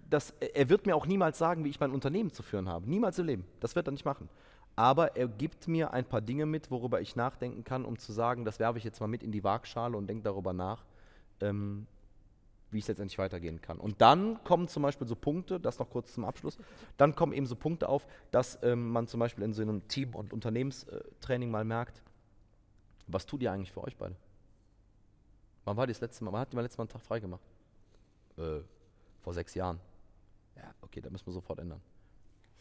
[0.10, 2.89] das, er wird mir auch niemals sagen, wie ich mein Unternehmen zu führen habe.
[2.89, 3.45] Niemals im Leben.
[3.60, 4.30] Das wird er nicht machen.
[4.76, 8.43] Aber er gibt mir ein paar Dinge mit, worüber ich nachdenken kann, um zu sagen,
[8.43, 10.84] das werfe ich jetzt mal mit in die Waagschale und denke darüber nach,
[11.41, 11.86] ähm,
[12.71, 13.78] wie es letztendlich weitergehen kann.
[13.78, 16.58] Und dann kommen zum Beispiel so Punkte, das noch kurz zum Abschluss,
[16.97, 20.15] dann kommen eben so Punkte auf, dass ähm, man zum Beispiel in so einem Team-
[20.15, 22.02] und Unternehmenstraining mal merkt,
[23.06, 24.15] was tut ihr eigentlich für euch beide?
[25.65, 26.34] Wann war das letzte Mal?
[26.34, 27.43] Wann hat die mal letztes Mal einen Tag frei gemacht?
[28.38, 28.62] Äh,
[29.23, 29.79] vor sechs Jahren.
[30.55, 31.81] Ja, okay, da müssen wir sofort ändern.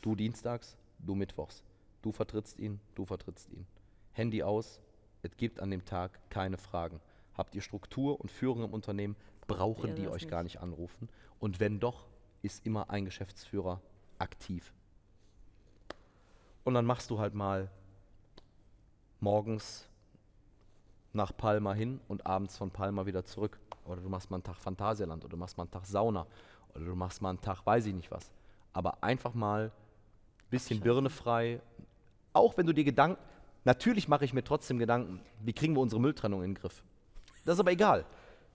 [0.01, 1.63] Du dienstags, du mittwochs.
[2.01, 3.67] Du vertrittst ihn, du vertrittst ihn.
[4.13, 4.81] Handy aus,
[5.23, 7.01] es gibt an dem Tag keine Fragen.
[7.35, 10.31] Habt ihr Struktur und Führung im Unternehmen, brauchen ja, die euch nicht.
[10.31, 11.09] gar nicht anrufen.
[11.39, 12.07] Und wenn doch,
[12.43, 13.81] ist immer ein Geschäftsführer
[14.19, 14.73] aktiv.
[16.65, 17.71] Und dann machst du halt mal
[19.21, 19.89] morgens
[21.13, 23.61] nach Palma hin und abends von Palma wieder zurück.
[23.85, 26.27] Oder du machst mal einen Tag Phantasialand oder du machst mal einen Tag Sauna
[26.75, 28.31] oder du machst mal einen Tag, weiß ich nicht was.
[28.73, 31.61] Aber einfach mal ein bisschen Birne frei.
[32.33, 33.21] Auch wenn du dir Gedanken,
[33.65, 36.83] natürlich mache ich mir trotzdem Gedanken, wie kriegen wir unsere Mülltrennung in den Griff.
[37.45, 38.05] Das ist aber egal.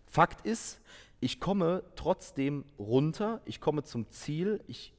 [0.06, 0.80] Fakt ist,
[1.20, 4.94] ich komme trotzdem runter, ich komme zum Ziel, ich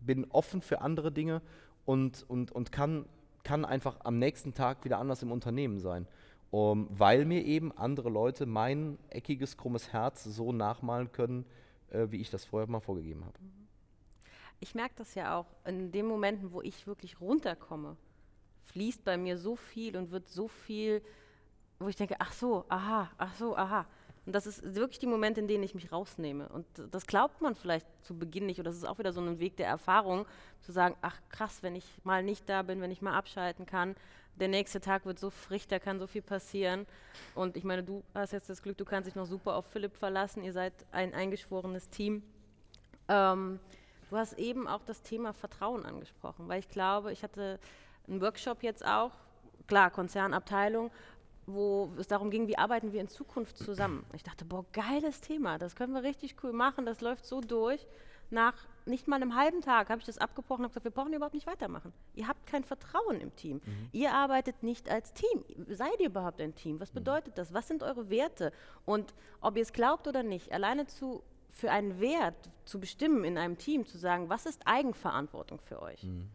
[0.00, 1.40] bin offen für andere Dinge
[1.86, 3.06] und, und, und kann,
[3.44, 6.06] kann einfach am nächsten Tag wieder anders im Unternehmen sein
[6.50, 11.44] um, weil mir eben andere Leute mein eckiges, krummes Herz so nachmalen können,
[11.90, 13.38] äh, wie ich das vorher mal vorgegeben habe.
[14.58, 17.96] Ich merke das ja auch in den Momenten, wo ich wirklich runterkomme,
[18.64, 21.02] fließt bei mir so viel und wird so viel,
[21.78, 23.86] wo ich denke, ach so, aha, ach so, aha.
[24.26, 26.48] Und das ist wirklich die Momente, in denen ich mich rausnehme.
[26.50, 28.58] Und das glaubt man vielleicht zu Beginn nicht.
[28.58, 30.26] Und das ist auch wieder so ein Weg der Erfahrung,
[30.60, 33.96] zu sagen, ach krass, wenn ich mal nicht da bin, wenn ich mal abschalten kann,
[34.36, 36.86] der nächste Tag wird so frisch, da kann so viel passieren.
[37.34, 39.96] Und ich meine, du hast jetzt das Glück, du kannst dich noch super auf Philipp
[39.96, 40.42] verlassen.
[40.42, 42.22] Ihr seid ein eingeschworenes Team.
[43.08, 43.60] Ähm,
[44.08, 47.58] du hast eben auch das Thema Vertrauen angesprochen, weil ich glaube, ich hatte
[48.08, 49.12] einen Workshop jetzt auch,
[49.66, 50.90] klar, Konzernabteilung,
[51.46, 54.04] wo es darum ging, wie arbeiten wir in Zukunft zusammen.
[54.14, 57.86] Ich dachte, boah, geiles Thema, das können wir richtig cool machen, das läuft so durch.
[58.30, 58.54] Nach
[58.90, 61.46] nicht mal einem halben Tag habe ich das abgebrochen und gesagt, wir brauchen überhaupt nicht
[61.46, 61.92] weitermachen.
[62.14, 63.60] Ihr habt kein Vertrauen im Team.
[63.64, 63.88] Mhm.
[63.92, 65.44] Ihr arbeitet nicht als Team.
[65.68, 66.80] Seid ihr überhaupt ein Team?
[66.80, 66.98] Was mhm.
[66.98, 67.54] bedeutet das?
[67.54, 68.52] Was sind eure Werte?
[68.84, 73.38] Und ob ihr es glaubt oder nicht, alleine zu, für einen Wert zu bestimmen in
[73.38, 76.02] einem Team, zu sagen, was ist Eigenverantwortung für euch?
[76.02, 76.28] Mhm.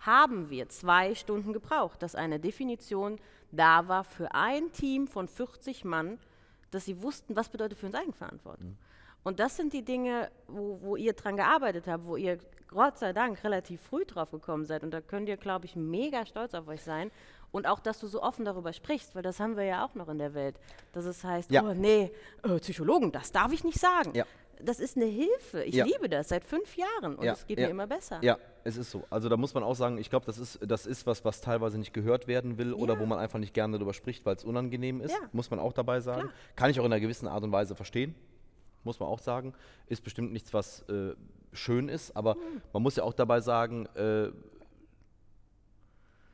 [0.00, 3.18] Haben wir zwei Stunden gebraucht, dass eine Definition
[3.52, 6.18] da war für ein Team von 40 Mann,
[6.70, 8.70] dass sie wussten, was bedeutet für uns Eigenverantwortung.
[8.70, 8.78] Mhm.
[9.24, 13.12] Und das sind die Dinge, wo, wo ihr dran gearbeitet habt, wo ihr Gott sei
[13.12, 14.82] Dank relativ früh drauf gekommen seid.
[14.82, 17.10] Und da könnt ihr, glaube ich, mega stolz auf euch sein.
[17.52, 20.08] Und auch, dass du so offen darüber sprichst, weil das haben wir ja auch noch
[20.08, 20.58] in der Welt.
[20.92, 21.62] Dass es heißt, ja.
[21.62, 22.10] oh nee,
[22.42, 24.12] äh, Psychologen, das darf ich nicht sagen.
[24.14, 24.24] Ja.
[24.58, 25.62] Das ist eine Hilfe.
[25.64, 25.84] Ich ja.
[25.84, 28.20] liebe das seit fünf Jahren und es geht mir immer besser.
[28.22, 29.02] Ja, es ist so.
[29.10, 31.78] Also da muss man auch sagen, ich glaube, das ist, das ist was, was teilweise
[31.78, 35.00] nicht gehört werden will oder wo man einfach nicht gerne darüber spricht, weil es unangenehm
[35.00, 35.14] ist.
[35.32, 36.22] Muss man auch dabei sagen.
[36.22, 36.32] Klar.
[36.54, 38.14] Kann ich auch in einer gewissen Art und Weise verstehen
[38.84, 39.54] muss man auch sagen.
[39.86, 41.14] Ist bestimmt nichts, was äh,
[41.52, 42.36] schön ist, aber
[42.72, 44.30] man muss ja auch dabei sagen, äh,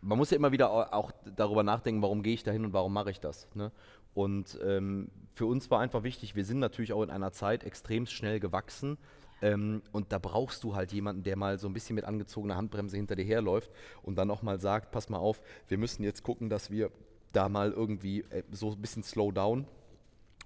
[0.01, 2.93] man muss ja immer wieder auch darüber nachdenken, warum gehe ich da hin und warum
[2.93, 3.49] mache ich das.
[3.55, 3.73] Ne?
[4.15, 8.07] Und ähm, für uns war einfach wichtig, wir sind natürlich auch in einer Zeit extrem
[8.07, 8.99] schnell gewachsen.
[9.41, 12.97] Ähm, und da brauchst du halt jemanden, der mal so ein bisschen mit angezogener Handbremse
[12.97, 13.71] hinter dir herläuft
[14.03, 16.91] und dann auch mal sagt, pass mal auf, wir müssen jetzt gucken, dass wir
[17.33, 19.67] da mal irgendwie äh, so ein bisschen slow down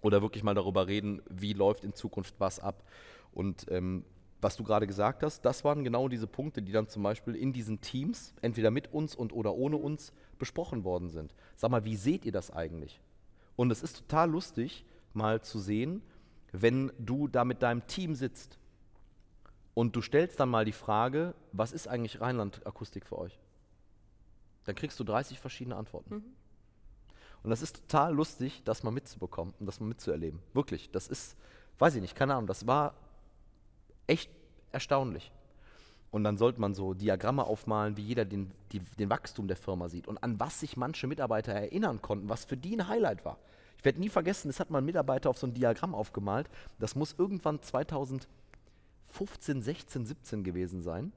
[0.02, 2.84] oder wirklich mal darüber reden, wie läuft in Zukunft was ab.
[3.32, 4.04] Und ähm,
[4.42, 7.52] was du gerade gesagt hast, das waren genau diese Punkte, die dann zum Beispiel in
[7.52, 11.32] diesen Teams, entweder mit uns und oder ohne uns, besprochen worden sind.
[11.56, 13.00] Sag mal, wie seht ihr das eigentlich?
[13.54, 14.84] Und es ist total lustig,
[15.14, 16.02] mal zu sehen,
[16.50, 18.58] wenn du da mit deinem Team sitzt
[19.74, 23.38] und du stellst dann mal die Frage, was ist eigentlich Rheinland-Akustik für euch?
[24.64, 26.14] Dann kriegst du 30 verschiedene Antworten.
[26.14, 26.24] Mhm.
[27.42, 30.40] Und das ist total lustig, das mal mitzubekommen und das mal mitzuerleben.
[30.52, 31.36] Wirklich, das ist,
[31.78, 32.94] weiß ich nicht, keine Ahnung, das war
[34.06, 34.30] echt
[34.70, 35.32] erstaunlich.
[36.10, 39.88] Und dann sollte man so Diagramme aufmalen, wie jeder den, die, den Wachstum der Firma
[39.88, 43.38] sieht und an was sich manche Mitarbeiter erinnern konnten, was für die ein Highlight war.
[43.78, 46.48] Ich werde nie vergessen, es hat mal ein Mitarbeiter auf so ein Diagramm aufgemalt.
[46.78, 48.28] Das muss irgendwann 2015,
[49.62, 51.12] 16, 17 gewesen sein.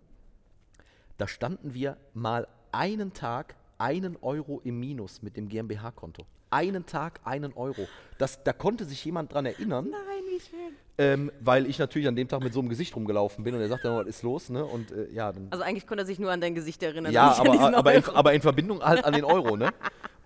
[1.18, 6.26] Da standen wir mal einen Tag einen Euro im Minus mit dem GmbH-Konto.
[6.50, 7.88] Einen Tag, einen Euro.
[8.18, 9.90] Das, da konnte sich jemand dran erinnern.
[9.90, 10.76] Nein, wie schön.
[10.98, 13.68] Ähm, weil ich natürlich an dem Tag mit so einem Gesicht rumgelaufen bin und er
[13.68, 14.50] sagte, was ist los?
[14.50, 14.64] Ne?
[14.64, 17.12] Und, äh, ja, dann also eigentlich konnte er sich nur an dein Gesicht erinnern.
[17.12, 19.58] Ja, aber, aber, in, aber, in, Verbindung halt an den Euro.
[19.58, 19.74] Ne?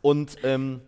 [0.02, 0.82] Und ähm,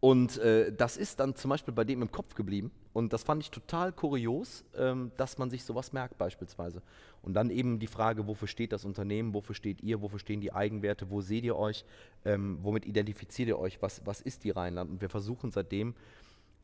[0.00, 2.70] und äh, das ist dann zum Beispiel bei dem im Kopf geblieben.
[2.92, 6.82] Und das fand ich total kurios, ähm, dass man sich sowas merkt beispielsweise.
[7.22, 10.52] Und dann eben die Frage, wofür steht das Unternehmen, wofür steht ihr, wofür stehen die
[10.52, 11.84] Eigenwerte, wo seht ihr euch,
[12.24, 14.90] ähm, womit identifiziert ihr euch, was, was ist die Rheinland?
[14.90, 15.94] Und wir versuchen seitdem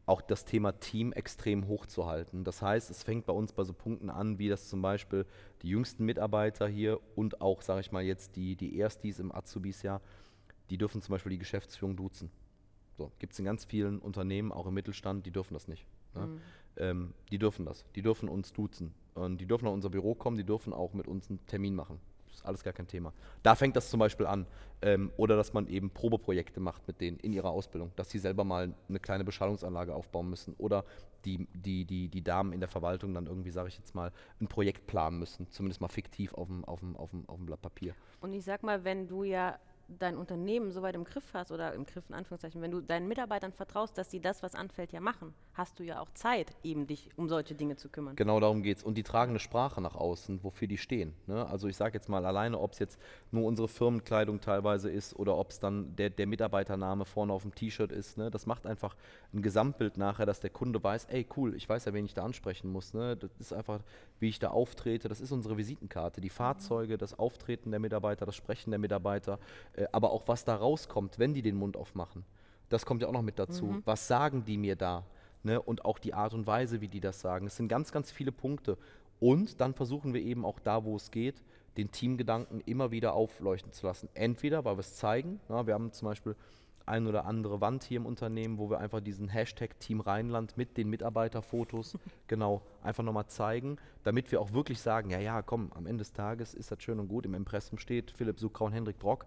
[0.07, 2.45] auch das Thema Team extrem hochzuhalten.
[2.45, 5.27] Das heißt, es fängt bei uns bei so Punkten an, wie das zum Beispiel
[5.63, 10.01] die jüngsten Mitarbeiter hier und auch, sage ich mal jetzt, die, die Erstis im Azubis-Jahr,
[10.71, 12.31] die dürfen zum Beispiel die Geschäftsführung duzen.
[12.97, 15.85] So, gibt es in ganz vielen Unternehmen, auch im Mittelstand, die dürfen das nicht.
[16.15, 16.27] Ne?
[16.27, 16.41] Mhm.
[16.77, 17.85] Ähm, die dürfen das.
[17.95, 18.95] Die dürfen uns duzen.
[19.15, 22.01] Und die dürfen nach unser Büro kommen, die dürfen auch mit uns einen Termin machen.
[22.27, 23.13] Das ist alles gar kein Thema.
[23.45, 24.47] Da fängt das zum Beispiel an.
[24.83, 28.43] Ähm, oder dass man eben Probeprojekte macht mit denen in ihrer Ausbildung, dass sie selber
[28.43, 30.55] mal eine kleine Beschallungsanlage aufbauen müssen.
[30.59, 30.85] Oder
[31.25, 34.49] die, die, die, die Damen in der Verwaltung dann irgendwie, sage ich jetzt mal, ein
[34.49, 35.49] Projekt planen müssen.
[35.51, 37.95] Zumindest mal fiktiv auf dem, auf dem, auf dem, auf dem Blatt Papier.
[38.21, 39.59] Und ich sag mal, wenn du ja
[39.89, 43.09] dein Unternehmen so weit im Griff hast oder im Griff in Anführungszeichen, wenn du deinen
[43.09, 46.87] Mitarbeitern vertraust, dass sie das, was anfällt, ja machen, hast du ja auch Zeit, eben
[46.87, 48.17] dich um solche Dinge zu kümmern.
[48.17, 48.85] Genau darum geht es.
[48.85, 51.15] Und die tragen eine Sprache nach außen, wofür die stehen.
[51.27, 51.47] Ne?
[51.47, 52.99] Also ich sage jetzt mal alleine, ob es jetzt
[53.31, 57.55] nur unsere Firmenkleidung teilweise ist oder ob es dann der, der Mitarbeitername vorne auf dem
[57.55, 58.19] T-Shirt ist.
[58.19, 58.31] Ne?
[58.31, 58.97] Das macht einfach
[59.33, 62.25] ein Gesamtbild nachher, dass der Kunde weiß, ey cool, ich weiß ja, wen ich da
[62.25, 62.95] ansprechen muss.
[62.95, 63.17] Ne?
[63.17, 63.81] Das ist einfach,
[64.19, 65.09] wie ich da auftrete.
[65.09, 66.21] Das ist unsere Visitenkarte.
[66.21, 69.39] Die Fahrzeuge, das Auftreten der Mitarbeiter, das Sprechen der Mitarbeiter,
[69.93, 72.25] aber auch was da rauskommt, wenn die den Mund aufmachen.
[72.69, 73.67] Das kommt ja auch noch mit dazu.
[73.67, 73.83] Mhm.
[73.85, 75.05] Was sagen die mir da?
[75.43, 75.61] Ne?
[75.61, 77.47] Und auch die Art und Weise, wie die das sagen.
[77.47, 78.79] Es sind ganz, ganz viele Punkte.
[79.21, 81.43] Und dann versuchen wir eben auch da, wo es geht,
[81.77, 84.09] den Teamgedanken immer wieder aufleuchten zu lassen.
[84.15, 85.41] Entweder, weil wir es zeigen.
[85.49, 86.37] Ja, wir haben zum Beispiel
[86.87, 90.77] ein oder andere Wand hier im Unternehmen, wo wir einfach diesen Hashtag Team Rheinland mit
[90.77, 91.99] den Mitarbeiterfotos
[92.29, 96.13] genau einfach nochmal zeigen, damit wir auch wirklich sagen, ja, ja, komm, am Ende des
[96.13, 99.27] Tages ist das schön und gut, im Impressum steht Philipp Suckrau und Hendrik Brock.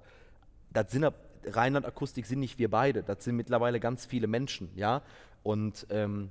[0.77, 1.11] Das sind
[1.43, 5.01] Rheinland Akustik sind nicht wir beide, das sind mittlerweile ganz viele Menschen, ja.
[5.41, 6.29] Und ähm,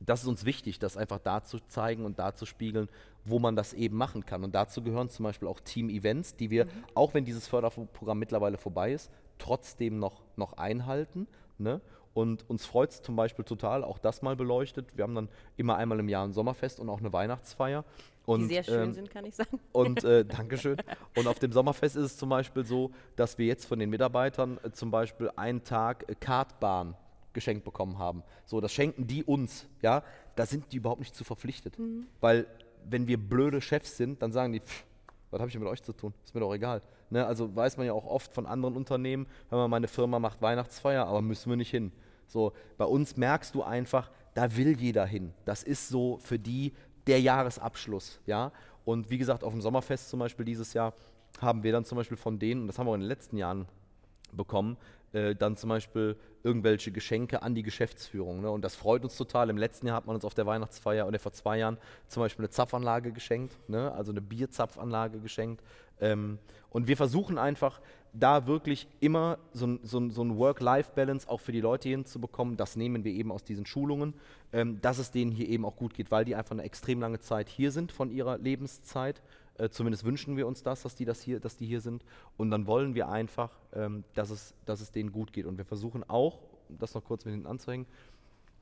[0.00, 2.88] das ist uns wichtig, das einfach da zu zeigen und da zu spiegeln,
[3.26, 4.44] wo man das eben machen kann.
[4.44, 6.70] Und dazu gehören zum Beispiel auch Team-Events, die wir, mhm.
[6.94, 11.26] auch wenn dieses Förderprogramm mittlerweile vorbei ist, trotzdem noch, noch einhalten.
[11.58, 11.82] Ne?
[12.14, 14.96] Und uns freut es zum Beispiel total, auch das mal beleuchtet.
[14.96, 17.84] Wir haben dann immer einmal im Jahr ein Sommerfest und auch eine Weihnachtsfeier.
[18.30, 19.58] Und, die sehr schön ähm, sind, kann ich sagen.
[19.72, 20.76] und äh, Dankeschön.
[21.16, 24.58] Und auf dem Sommerfest ist es zum Beispiel so, dass wir jetzt von den Mitarbeitern
[24.62, 26.94] äh, zum Beispiel einen Tag äh, Kartbahn
[27.32, 28.22] geschenkt bekommen haben.
[28.46, 30.02] So, das schenken die uns, ja.
[30.36, 31.76] Da sind die überhaupt nicht zu verpflichtet.
[32.20, 32.46] Weil
[32.88, 34.84] wenn wir blöde Chefs sind, dann sagen die, pff,
[35.30, 36.14] was habe ich denn mit euch zu tun?
[36.24, 36.82] Ist mir doch egal.
[37.10, 37.26] Ne?
[37.26, 41.06] Also weiß man ja auch oft von anderen Unternehmen, wenn man meine Firma macht Weihnachtsfeier,
[41.06, 41.92] aber müssen wir nicht hin.
[42.26, 45.32] So, bei uns merkst du einfach, da will jeder hin.
[45.44, 46.72] Das ist so für die
[47.10, 48.52] der Jahresabschluss, ja.
[48.84, 50.94] Und wie gesagt, auf dem Sommerfest zum Beispiel dieses Jahr
[51.40, 53.36] haben wir dann zum Beispiel von denen, und das haben wir auch in den letzten
[53.36, 53.66] Jahren
[54.32, 54.76] bekommen,
[55.12, 58.40] äh, dann zum Beispiel irgendwelche Geschenke an die Geschäftsführung.
[58.40, 58.50] Ne?
[58.50, 59.50] Und das freut uns total.
[59.50, 62.44] Im letzten Jahr hat man uns auf der Weihnachtsfeier oder vor zwei Jahren zum Beispiel
[62.44, 63.92] eine Zapfanlage geschenkt, ne?
[63.92, 65.62] also eine Bierzapfanlage geschenkt.
[66.00, 66.38] Ähm,
[66.70, 67.80] und wir versuchen einfach
[68.12, 72.56] da wirklich immer so ein, so so ein Work-Life-Balance auch für die Leute hinzubekommen.
[72.56, 74.14] Das nehmen wir eben aus diesen Schulungen,
[74.52, 77.20] ähm, dass es denen hier eben auch gut geht, weil die einfach eine extrem lange
[77.20, 79.22] Zeit hier sind von ihrer Lebenszeit.
[79.58, 82.04] Äh, zumindest wünschen wir uns das, dass die, das hier, dass die hier sind.
[82.36, 85.46] Und dann wollen wir einfach, ähm, dass, es, dass es denen gut geht.
[85.46, 86.38] Und wir versuchen auch,
[86.68, 87.86] das noch kurz mit hinten anzuhängen,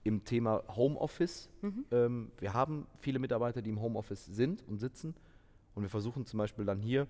[0.04, 1.50] im Thema Homeoffice.
[1.90, 5.14] Ähm, wir haben viele Mitarbeiter, die im Homeoffice sind und sitzen.
[5.74, 7.06] Und wir versuchen zum Beispiel dann hier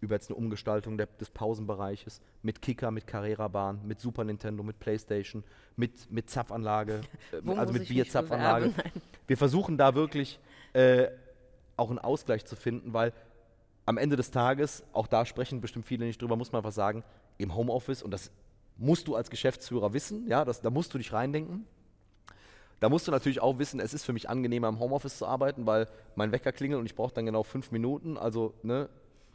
[0.00, 4.78] über jetzt eine Umgestaltung der, des Pausenbereiches mit Kicker, mit Carrera-Bahn, mit Super Nintendo, mit
[4.78, 5.42] Playstation,
[5.76, 7.00] mit, mit Zapfanlage,
[7.32, 8.72] äh, also mit Bierzapfanlage.
[9.26, 10.38] Wir versuchen da wirklich
[10.72, 11.08] äh,
[11.76, 13.12] auch einen Ausgleich zu finden, weil
[13.86, 17.04] am Ende des Tages, auch da sprechen bestimmt viele nicht drüber, muss man einfach sagen,
[17.38, 18.30] im Homeoffice, und das
[18.76, 21.66] musst du als Geschäftsführer wissen, ja, das, da musst du dich reindenken.
[22.80, 25.66] Da musst du natürlich auch wissen, es ist für mich angenehmer im Homeoffice zu arbeiten,
[25.66, 28.88] weil mein Wecker klingelt und ich brauche dann genau fünf Minuten, also ne,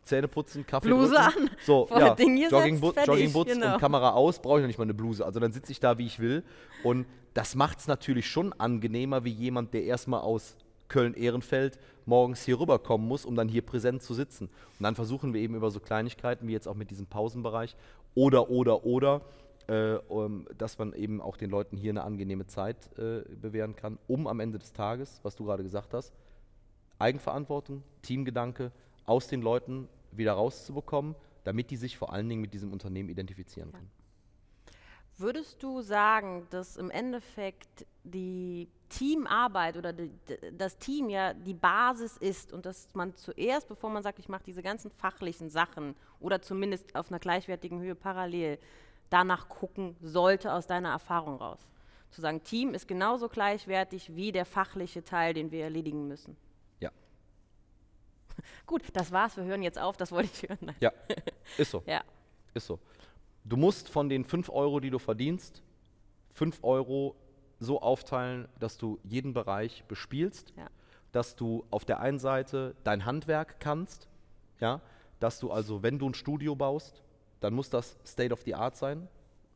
[0.04, 1.50] Zähne putzen, Kaffee Bluse drücken.
[1.50, 3.74] an, so, vor ja, Ding gesetzt, Joggingbu fertig, Joggingboots genau.
[3.74, 5.26] und Kamera aus, brauche ich noch nicht mal eine Bluse.
[5.26, 6.44] Also dann sitze ich da, wie ich will.
[6.84, 10.56] Und das macht es natürlich schon angenehmer, wie jemand, der erstmal aus
[10.90, 14.46] Köln-Ehrenfeld morgens hier rüberkommen muss, um dann hier präsent zu sitzen.
[14.46, 17.76] Und dann versuchen wir eben über so Kleinigkeiten, wie jetzt auch mit diesem Pausenbereich,
[18.16, 19.22] oder, oder, oder,
[19.68, 23.98] äh, um, dass man eben auch den Leuten hier eine angenehme Zeit äh, bewähren kann,
[24.08, 26.14] um am Ende des Tages, was du gerade gesagt hast,
[27.00, 28.72] Eigenverantwortung, Teamgedanke
[29.06, 33.72] aus den Leuten wieder rauszubekommen, damit die sich vor allen Dingen mit diesem Unternehmen identifizieren
[33.72, 33.92] können.
[35.18, 40.12] Würdest du sagen, dass im Endeffekt die Teamarbeit oder die,
[40.58, 44.44] das Team ja die Basis ist und dass man zuerst, bevor man sagt, ich mache
[44.44, 48.58] diese ganzen fachlichen Sachen oder zumindest auf einer gleichwertigen Höhe parallel,
[49.10, 51.60] danach gucken sollte aus deiner Erfahrung raus?
[52.10, 56.38] Zu sagen, Team ist genauso gleichwertig wie der fachliche Teil, den wir erledigen müssen.
[58.66, 60.58] Gut, das war's, wir hören jetzt auf, das wollte ich hören.
[60.62, 60.76] Nein.
[60.80, 60.92] Ja,
[61.58, 61.84] ist so.
[61.88, 62.02] Ja.
[62.54, 62.80] Ist so.
[63.46, 65.62] Du musst von den 5 Euro, die du verdienst,
[66.34, 67.16] 5 Euro
[67.60, 70.68] so aufteilen, dass du jeden Bereich bespielst, Ja.
[71.12, 74.08] dass du auf der einen Seite dein Handwerk kannst,
[74.60, 74.82] ja,
[75.20, 77.04] dass du also, wenn du ein Studio baust,
[77.40, 79.08] dann muss das State of the Art sein,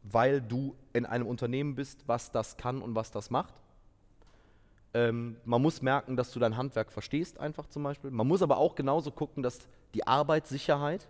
[0.03, 3.53] weil du in einem Unternehmen bist, was das kann und was das macht.
[4.97, 8.09] Ähm, man muss merken, dass du dein Handwerk verstehst, einfach zum Beispiel.
[8.09, 9.59] Man muss aber auch genauso gucken, dass
[9.93, 11.07] die Arbeitssicherheit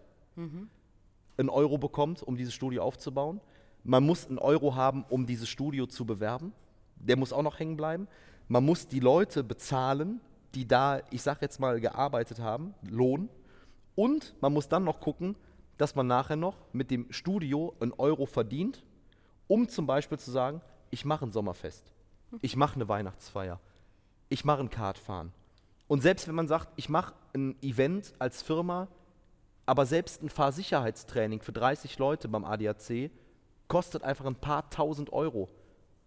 [1.38, 3.40] einen Euro bekommt, um dieses Studio aufzubauen.
[3.86, 6.52] Man muss einen Euro haben, um dieses Studio zu bewerben.
[6.98, 8.10] Der muss auch noch hängen bleiben.
[8.50, 10.20] Man muss die Leute bezahlen,
[10.54, 13.30] die da, ich sag jetzt mal, gearbeitet haben, Lohn.
[13.96, 15.38] Und man muss dann noch gucken,
[15.78, 18.84] dass man nachher noch mit dem Studio einen Euro verdient,
[19.48, 21.94] um zum Beispiel zu sagen, ich mache ein Sommerfest,
[22.42, 23.62] ich mache eine Weihnachtsfeier,
[24.30, 25.32] ich mache ein Kartfahren.
[25.88, 28.88] Und selbst wenn man sagt, ich mache ein Event als Firma,
[29.65, 33.11] aber selbst ein Fahrsicherheitstraining für 30 Leute beim ADAC
[33.67, 35.49] kostet einfach ein paar tausend Euro.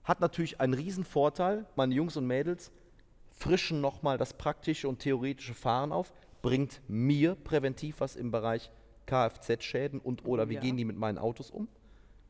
[0.04, 2.72] Hat natürlich einen riesen Vorteil, meine Jungs und Mädels
[3.32, 6.12] frischen nochmal das praktische und theoretische Fahren auf,
[6.42, 8.70] bringt mir präventiv was im Bereich
[9.06, 10.60] Kfz-Schäden und oder wie Ja.
[10.60, 11.68] gehen die mit meinen Autos um.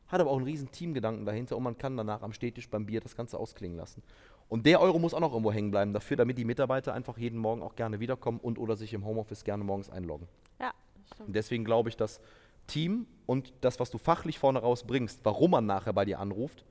[0.07, 2.99] Hat aber auch einen riesen Teamgedanken dahinter und man kann danach am Stehtisch beim Bier
[2.99, 4.03] das Ganze ausklingen lassen.
[4.51, 7.39] Und der Euro muss auch noch irgendwo hängen bleiben dafür, damit die Mitarbeiter einfach jeden
[7.39, 10.27] Morgen auch gerne wiederkommen und oder sich im Homeoffice gerne morgens einloggen.
[10.59, 10.73] Ja,
[11.05, 11.27] stimmt.
[11.29, 12.19] Und deswegen glaube ich, dass
[12.67, 16.65] Team und das, was du fachlich vorne raus bringst, warum man nachher bei dir anruft,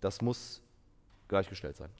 [0.00, 0.60] das muss
[1.28, 1.90] gleichgestellt sein.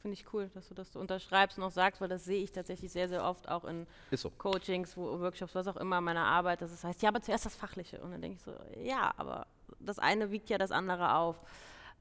[0.00, 2.50] Finde ich cool, dass du das so unterschreibst und auch sagst, weil das sehe ich
[2.50, 4.30] tatsächlich sehr, sehr oft auch in so.
[4.30, 7.46] Coachings, wo, Workshops, was auch immer in meiner Arbeit, dass es heißt, ja, aber zuerst
[7.46, 8.00] das Fachliche.
[8.00, 8.52] Und dann denke ich so,
[8.82, 9.46] ja, aber
[9.78, 11.36] das eine wiegt ja das andere auf.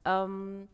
[0.06, 0.70] Ähm,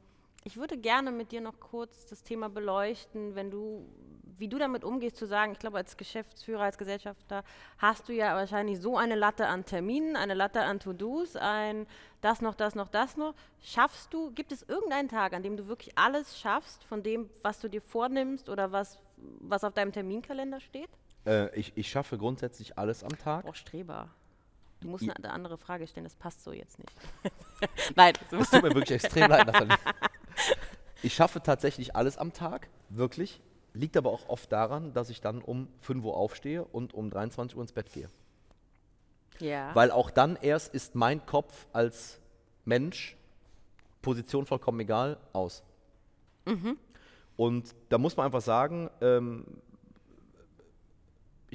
[0.48, 3.90] Ich würde gerne mit dir noch kurz das Thema beleuchten, wenn du,
[4.38, 7.44] wie du damit umgehst, zu sagen, ich glaube, als Geschäftsführer, als Gesellschafter
[7.80, 11.88] hast du ja wahrscheinlich so eine Latte an Terminen, eine Latte an To-Dos, ein
[12.22, 13.34] das noch, das noch, das noch.
[13.60, 17.60] Schaffst du, gibt es irgendeinen Tag, an dem du wirklich alles schaffst von dem, was
[17.60, 20.90] du dir vornimmst oder was, was auf deinem Terminkalender steht?
[21.26, 23.46] Äh, ich, ich schaffe grundsätzlich alles am Tag.
[23.48, 24.10] Oh, Streber.
[24.82, 26.92] Du musst eine andere Frage stellen, das passt so jetzt nicht.
[27.96, 28.14] Nein.
[28.32, 29.78] Es tut mir wirklich extrem leid, Nathalie.
[31.02, 33.40] Ich schaffe tatsächlich alles am Tag, wirklich.
[33.74, 37.56] Liegt aber auch oft daran, dass ich dann um 5 Uhr aufstehe und um 23
[37.56, 38.10] Uhr ins Bett gehe.
[39.40, 39.76] Ja.
[39.76, 42.20] Weil auch dann erst ist mein Kopf als
[42.64, 43.18] Mensch,
[44.02, 45.64] Position vollkommen egal, aus.
[47.36, 49.46] Und da muss man einfach sagen, ähm,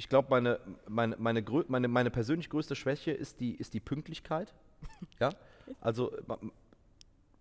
[0.01, 4.51] ich glaube, meine, meine, meine, meine, meine persönlich größte Schwäche ist die, ist die Pünktlichkeit.
[5.19, 5.29] ja?
[5.79, 6.11] Also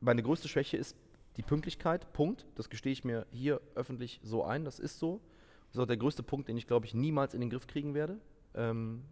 [0.01, 0.95] meine größte Schwäche ist
[1.39, 2.45] die Pünktlichkeit, Punkt.
[2.57, 5.23] Das gestehe ich mir hier öffentlich so ein, das ist so.
[5.69, 7.95] Das ist auch der größte Punkt, den ich, glaube ich, niemals in den Griff kriegen
[7.95, 8.19] werde,
[8.55, 9.05] ähm,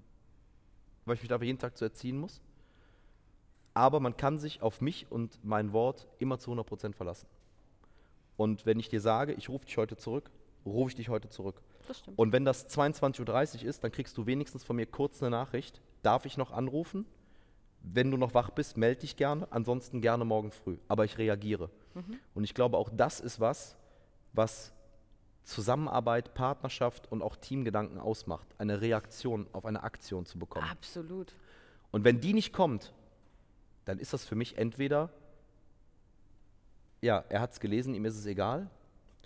[1.06, 2.42] weil ich mich dafür jeden Tag zu erziehen muss.
[3.72, 7.26] Aber man kann sich auf mich und mein Wort immer zu 100% verlassen.
[8.36, 10.30] Und wenn ich dir sage, ich rufe dich heute zurück,
[10.66, 11.62] rufe ich dich heute zurück.
[11.88, 12.18] Das stimmt.
[12.18, 15.80] Und wenn das 22.30 Uhr ist, dann kriegst du wenigstens von mir kurz eine Nachricht.
[16.02, 17.06] Darf ich noch anrufen?
[17.82, 19.46] Wenn du noch wach bist, melde dich gerne.
[19.50, 20.78] Ansonsten gerne morgen früh.
[20.88, 21.70] Aber ich reagiere.
[22.34, 23.76] Und ich glaube, auch das ist was,
[24.32, 24.72] was
[25.42, 28.46] Zusammenarbeit, Partnerschaft und auch Teamgedanken ausmacht.
[28.58, 30.68] Eine Reaktion auf eine Aktion zu bekommen.
[30.70, 31.34] Absolut.
[31.90, 32.92] Und wenn die nicht kommt,
[33.86, 35.10] dann ist das für mich entweder,
[37.00, 38.68] ja, er hat es gelesen, ihm ist es egal,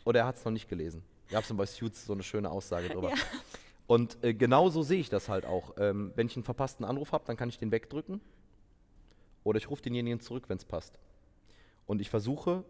[0.05, 1.03] oder er hat es noch nicht gelesen.
[1.33, 3.09] Ihr habt bei Suits so eine schöne Aussage drüber.
[3.09, 3.17] Ja.
[3.87, 5.75] Und äh, genau so sehe ich das halt auch.
[5.79, 8.21] Ähm, wenn ich einen verpassten Anruf habe, dann kann ich den wegdrücken
[9.43, 10.99] oder ich rufe denjenigen zurück, wenn es passt.
[11.87, 12.65] Und ich versuche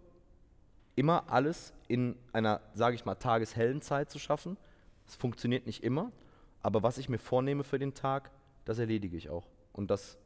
[0.95, 4.57] immer alles in einer, sage ich mal, tageshellen Zeit zu schaffen.
[5.07, 6.13] Es funktioniert nicht immer,
[6.63, 8.31] aber was ich mir vornehme für den Tag,
[8.65, 9.49] das erledige ich auch.
[9.73, 10.19] Und das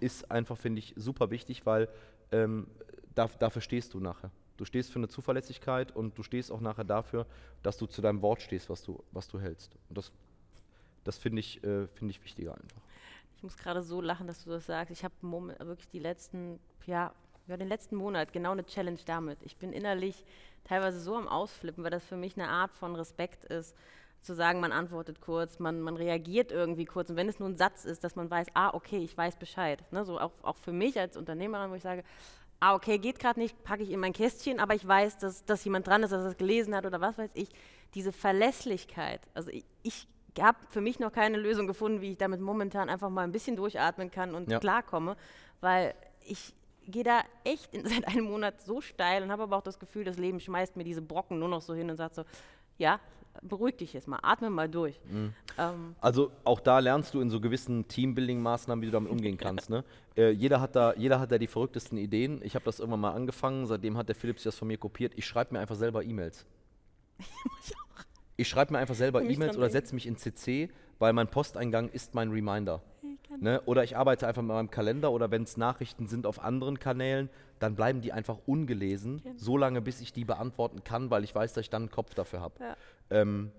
[0.00, 1.88] ist einfach, finde ich, super wichtig, weil
[2.30, 2.66] ähm,
[3.14, 4.30] da, dafür stehst du nachher.
[4.60, 7.24] Du stehst für eine Zuverlässigkeit und du stehst auch nachher dafür,
[7.62, 9.74] dass du zu deinem Wort stehst, was du, was du hältst.
[9.88, 10.12] Und das,
[11.02, 12.82] das finde ich, äh, finde ich wichtiger einfach.
[13.36, 14.92] Ich muss gerade so lachen, dass du das sagst.
[14.92, 17.14] Ich habe wirklich die letzten, ja,
[17.46, 19.38] ja, den letzten Monat genau eine Challenge damit.
[19.44, 20.26] Ich bin innerlich
[20.64, 23.74] teilweise so am Ausflippen, weil das für mich eine Art von Respekt ist,
[24.20, 27.08] zu sagen, man antwortet kurz, man, man reagiert irgendwie kurz.
[27.08, 29.82] Und wenn es nur ein Satz ist, dass man weiß, ah, okay, ich weiß Bescheid.
[29.90, 32.04] Ne, so auch, auch für mich als Unternehmerin, wo ich sage,
[32.60, 35.64] ah, okay, geht gerade nicht, packe ich in mein Kästchen, aber ich weiß, dass, dass
[35.64, 37.48] jemand dran ist, dass er es gelesen hat oder was weiß ich.
[37.94, 40.06] Diese Verlässlichkeit, also ich, ich
[40.38, 43.56] habe für mich noch keine Lösung gefunden, wie ich damit momentan einfach mal ein bisschen
[43.56, 44.60] durchatmen kann und Ja.
[44.60, 45.16] klarkomme,
[45.60, 45.94] weil
[46.26, 46.54] ich
[46.86, 50.04] gehe da echt in, seit einem Monat so steil und habe aber auch das Gefühl,
[50.04, 52.24] das Leben schmeißt mir diese Brocken nur noch so hin und sagt so,
[52.78, 53.00] ja,
[53.42, 55.00] beruhig dich jetzt mal, atme mal durch.
[55.58, 59.70] Ähm, Also auch da lernst du in so gewissen Teambuilding-Maßnahmen, wie du damit umgehen kannst.
[59.70, 59.84] Ne?
[60.16, 62.40] Äh, jeder, hat da, jeder hat da die verrücktesten Ideen.
[62.44, 65.12] Ich habe das irgendwann mal angefangen, seitdem hat der Philipp sich das von mir kopiert.
[65.16, 66.44] Ich schreibe mir einfach selber E-Mails.
[68.36, 72.14] Ich schreibe mir einfach selber E-Mails oder setze mich in CC, weil mein Posteingang ist
[72.14, 72.80] mein Reminder.
[73.38, 73.60] Ne?
[73.66, 77.28] Oder ich arbeite einfach mit meinem Kalender oder wenn es Nachrichten sind auf anderen Kanälen,
[77.58, 81.52] dann bleiben die einfach ungelesen, so lange bis ich die beantworten kann, weil ich weiß,
[81.52, 82.54] dass ich dann einen Kopf dafür habe.
[82.60, 82.76] Ja.
[83.10, 83.52] Ähm,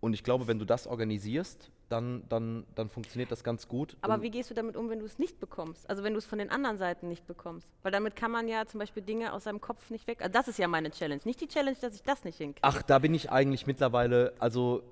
[0.00, 3.96] und ich glaube, wenn du das organisierst, dann, dann, dann funktioniert das ganz gut.
[4.00, 5.88] aber und wie gehst du damit um, wenn du es nicht bekommst?
[5.88, 7.68] Also wenn du es von den anderen Seiten nicht bekommst?
[7.82, 10.22] Weil damit kann man ja zum Beispiel Dinge aus seinem Kopf nicht weg.
[10.22, 11.20] Also das ist ja meine Challenge.
[11.24, 12.60] Nicht die Challenge, dass ich das nicht hinkriege.
[12.62, 14.82] Ach, da bin ich eigentlich mittlerweile, also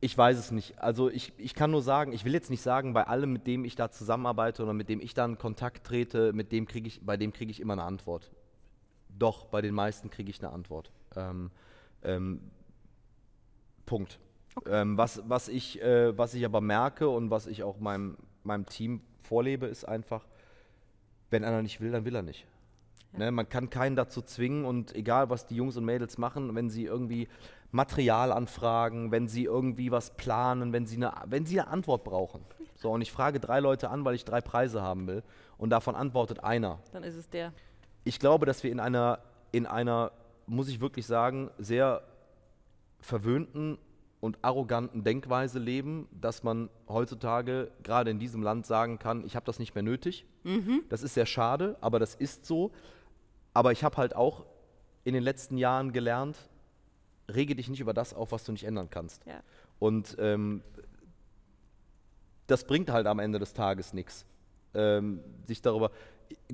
[0.00, 0.80] ich weiß es nicht.
[0.80, 3.64] Also ich, ich kann nur sagen, ich will jetzt nicht sagen, bei allem, mit dem
[3.64, 7.04] ich da zusammenarbeite oder mit dem ich da in Kontakt trete, mit dem kriege ich,
[7.04, 8.30] bei dem kriege ich immer eine Antwort.
[9.10, 10.90] Doch, bei den meisten kriege ich eine Antwort.
[11.16, 11.50] Ähm,
[12.02, 12.40] ähm,
[13.88, 14.18] Punkt.
[14.66, 18.66] Ähm, was, was, ich, äh, was ich aber merke und was ich auch meinem, meinem
[18.66, 20.26] Team vorlebe, ist einfach,
[21.30, 22.46] wenn einer nicht will, dann will er nicht.
[23.12, 26.68] Ne, man kann keinen dazu zwingen und egal, was die Jungs und Mädels machen, wenn
[26.68, 27.28] sie irgendwie
[27.70, 32.42] Material anfragen, wenn sie irgendwie was planen, wenn sie eine, wenn sie eine Antwort brauchen.
[32.76, 35.22] So, und ich frage drei Leute an, weil ich drei Preise haben will
[35.56, 36.80] und davon antwortet einer.
[36.92, 37.54] Dann ist es der.
[38.04, 39.20] Ich glaube, dass wir in einer,
[39.52, 40.12] in einer,
[40.46, 42.02] muss ich wirklich sagen, sehr
[43.00, 43.78] verwöhnten
[44.20, 49.46] und arroganten Denkweise leben, dass man heutzutage gerade in diesem Land sagen kann, ich habe
[49.46, 50.26] das nicht mehr nötig.
[50.88, 52.72] Das ist sehr schade, aber das ist so.
[53.54, 54.44] Aber ich habe halt auch
[55.04, 56.36] in den letzten Jahren gelernt,
[57.32, 59.24] rege dich nicht über das auf, was du nicht ändern kannst.
[59.26, 59.40] Ja.
[59.78, 60.62] Und ähm,
[62.46, 64.26] das bringt halt am Ende des Tages nichts.
[64.74, 65.90] Ähm, sich darüber.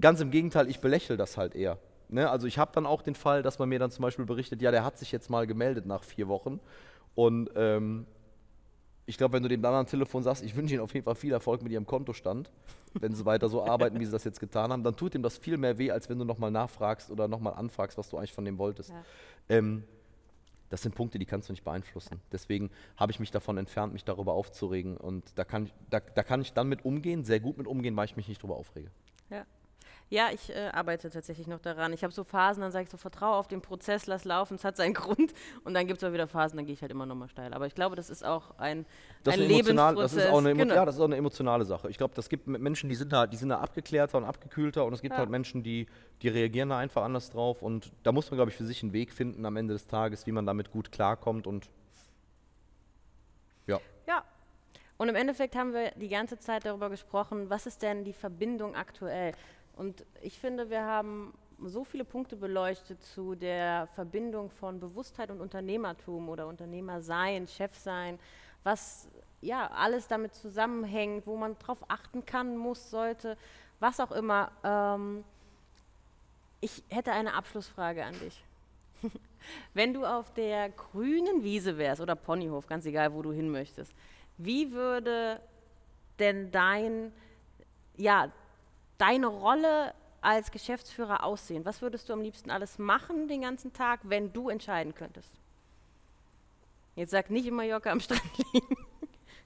[0.01, 1.79] Ganz im Gegenteil, ich belächle das halt eher.
[2.09, 2.29] Ne?
[2.31, 4.71] Also ich habe dann auch den Fall, dass man mir dann zum Beispiel berichtet, ja,
[4.71, 6.61] der hat sich jetzt mal gemeldet nach vier Wochen.
[7.15, 8.07] Und ähm,
[9.07, 11.15] ich glaube, wenn du dem dann am Telefon sagst, ich wünsche Ihnen auf jeden Fall
[11.15, 12.51] viel Erfolg mit Ihrem Kontostand,
[12.95, 15.37] wenn Sie weiter so arbeiten, wie Sie das jetzt getan haben, dann tut ihm das
[15.37, 18.45] viel mehr weh, als wenn du nochmal nachfragst oder nochmal anfragst, was du eigentlich von
[18.45, 18.91] dem wolltest.
[18.91, 19.05] Ja.
[19.51, 19.85] Ähm,
[20.71, 22.21] das sind Punkte, die kannst du nicht beeinflussen.
[22.33, 24.97] Deswegen habe ich mich davon entfernt, mich darüber aufzuregen.
[24.97, 27.95] Und da kann, ich, da, da kann ich dann mit umgehen, sehr gut mit umgehen,
[27.97, 28.91] weil ich mich nicht darüber aufrege.
[29.31, 29.45] Ja.
[30.11, 31.93] Ja, ich äh, arbeite tatsächlich noch daran.
[31.93, 34.65] Ich habe so Phasen, dann sage ich so, vertraue auf den Prozess, lass laufen, es
[34.65, 35.33] hat seinen Grund.
[35.65, 37.55] Und dann gibt es auch wieder Phasen, dann gehe ich halt immer nochmal steil.
[37.55, 38.87] Aber ich glaube, das ist auch ein,
[39.23, 39.97] das ein Lebensprozess.
[39.97, 40.75] Das ist auch eine, genau.
[40.75, 41.89] Ja, das ist auch eine emotionale Sache.
[41.89, 44.93] Ich glaube, das gibt Menschen, die sind da, die sind da abgeklärter und abgekühlter und
[44.93, 45.19] es gibt ja.
[45.19, 45.87] halt Menschen, die,
[46.23, 47.63] die reagieren da einfach anders drauf.
[47.63, 50.27] Und da muss man, glaube ich, für sich einen Weg finden am Ende des Tages,
[50.27, 51.71] wie man damit gut klarkommt und
[53.67, 53.81] ja.
[54.07, 54.23] Ja,
[54.97, 58.75] und im Endeffekt haben wir die ganze Zeit darüber gesprochen, was ist denn die Verbindung
[58.75, 59.33] aktuell?
[59.77, 65.41] Und ich finde, wir haben so viele Punkte beleuchtet zu der Verbindung von Bewusstheit und
[65.41, 68.18] Unternehmertum oder Unternehmersein, Chefsein,
[68.62, 69.09] was
[69.41, 73.37] ja alles damit zusammenhängt, wo man drauf achten kann, muss, sollte,
[73.81, 74.51] was auch immer.
[74.62, 75.25] Ähm,
[76.61, 78.43] ich hätte eine Abschlussfrage an dich.
[79.75, 83.93] Wenn du auf der grünen Wiese wärst oder Ponyhof, ganz egal, wo du hin möchtest,
[84.39, 85.41] wie würde
[86.18, 87.12] denn dein,
[87.97, 88.33] ja,
[88.99, 91.65] deine Rolle als Geschäftsführer aussehen?
[91.65, 95.31] Was würdest du am liebsten alles machen den ganzen Tag, wenn du entscheiden könntest?
[96.97, 98.23] Jetzt sag nicht in Mallorca am Strand
[98.53, 98.77] liegen.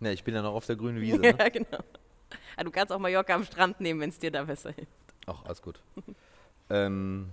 [0.00, 1.18] Ne, ich bin ja noch auf der grünen Wiese.
[1.18, 1.34] Ne?
[1.38, 1.78] ja, genau.
[2.56, 4.90] Ja, du kannst auch Mallorca am Strand nehmen, wenn es dir da besser hilft.
[5.26, 5.80] Ach, alles gut.
[6.70, 7.28] ähm,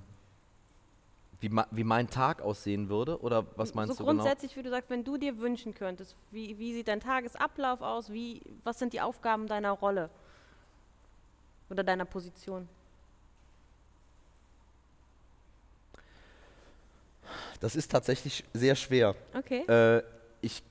[1.40, 3.20] wie, wie, mein Tag aussehen würde?
[3.22, 4.24] Oder was meinst so du genau?
[4.24, 8.12] grundsätzlich, wie du sagst, wenn du dir wünschen könntest, wie, wie sieht dein Tagesablauf aus?
[8.12, 10.10] Wie, was sind die Aufgaben deiner Rolle?
[11.70, 12.68] Oder deiner Position?
[17.60, 19.16] Das ist tatsächlich sehr schwer.
[19.34, 19.62] Okay.
[19.68, 20.04] Äh,
[20.42, 20.62] ich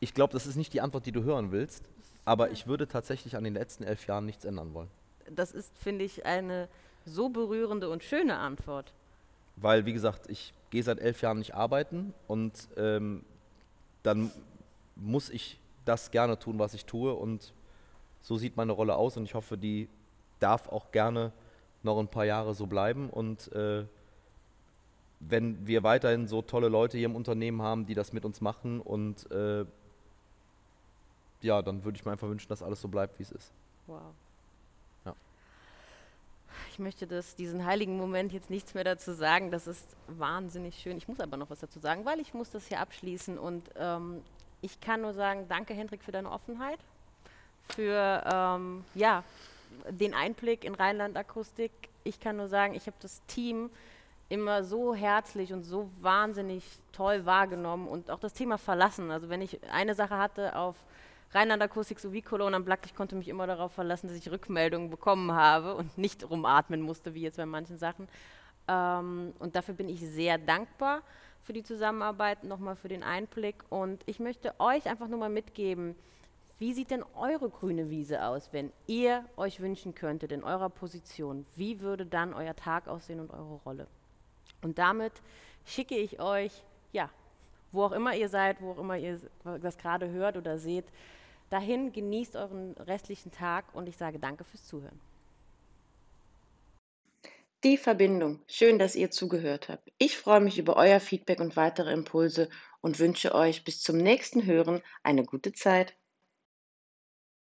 [0.00, 1.82] ich glaube, das ist nicht die Antwort, die du hören willst,
[2.24, 4.90] aber ich würde tatsächlich an den letzten elf Jahren nichts ändern wollen.
[5.30, 6.68] Das ist, finde ich, eine
[7.06, 8.92] so berührende und schöne Antwort.
[9.56, 13.24] Weil, wie gesagt, ich gehe seit elf Jahren nicht arbeiten und ähm,
[14.02, 14.30] dann
[14.96, 17.14] muss ich das gerne tun, was ich tue.
[17.14, 17.52] Und
[18.20, 19.88] so sieht meine Rolle aus und ich hoffe, die
[20.40, 21.32] darf auch gerne
[21.82, 23.10] noch ein paar Jahre so bleiben.
[23.10, 23.84] Und äh,
[25.20, 28.80] wenn wir weiterhin so tolle Leute hier im Unternehmen haben, die das mit uns machen
[28.80, 29.64] und äh,
[31.40, 33.52] ja, dann würde ich mir einfach wünschen, dass alles so bleibt, wie es ist.
[33.86, 34.00] Wow.
[35.04, 35.14] Ja.
[36.70, 39.50] Ich möchte das, diesen heiligen Moment jetzt nichts mehr dazu sagen.
[39.50, 40.96] Das ist wahnsinnig schön.
[40.96, 44.22] Ich muss aber noch was dazu sagen, weil ich muss das hier abschließen und ähm,
[44.64, 46.78] ich kann nur sagen, danke Hendrik für deine Offenheit,
[47.68, 49.22] für ähm, ja,
[49.90, 51.70] den Einblick in Rheinland-Akustik.
[52.02, 53.68] Ich kann nur sagen, ich habe das Team
[54.30, 59.10] immer so herzlich und so wahnsinnig toll wahrgenommen und auch das Thema verlassen.
[59.10, 60.76] Also wenn ich eine Sache hatte auf
[61.32, 65.32] Rheinland-Akustik sowie Cologne am Black, ich konnte mich immer darauf verlassen, dass ich Rückmeldungen bekommen
[65.32, 68.08] habe und nicht rumatmen musste, wie jetzt bei manchen Sachen.
[68.66, 71.02] Ähm, und dafür bin ich sehr dankbar
[71.44, 73.64] für die Zusammenarbeit, nochmal für den Einblick.
[73.68, 75.94] Und ich möchte euch einfach nur mal mitgeben,
[76.58, 81.46] wie sieht denn eure grüne Wiese aus, wenn ihr euch wünschen könntet in eurer Position?
[81.54, 83.86] Wie würde dann euer Tag aussehen und eure Rolle?
[84.62, 85.12] Und damit
[85.66, 87.10] schicke ich euch, ja,
[87.72, 89.20] wo auch immer ihr seid, wo auch immer ihr
[89.60, 90.86] das gerade hört oder seht,
[91.50, 94.98] dahin genießt euren restlichen Tag und ich sage danke fürs Zuhören.
[97.64, 98.44] Die Verbindung.
[98.46, 99.90] Schön, dass ihr zugehört habt.
[99.98, 102.48] Ich freue mich über euer Feedback und weitere Impulse
[102.80, 105.96] und wünsche euch bis zum nächsten Hören eine gute Zeit.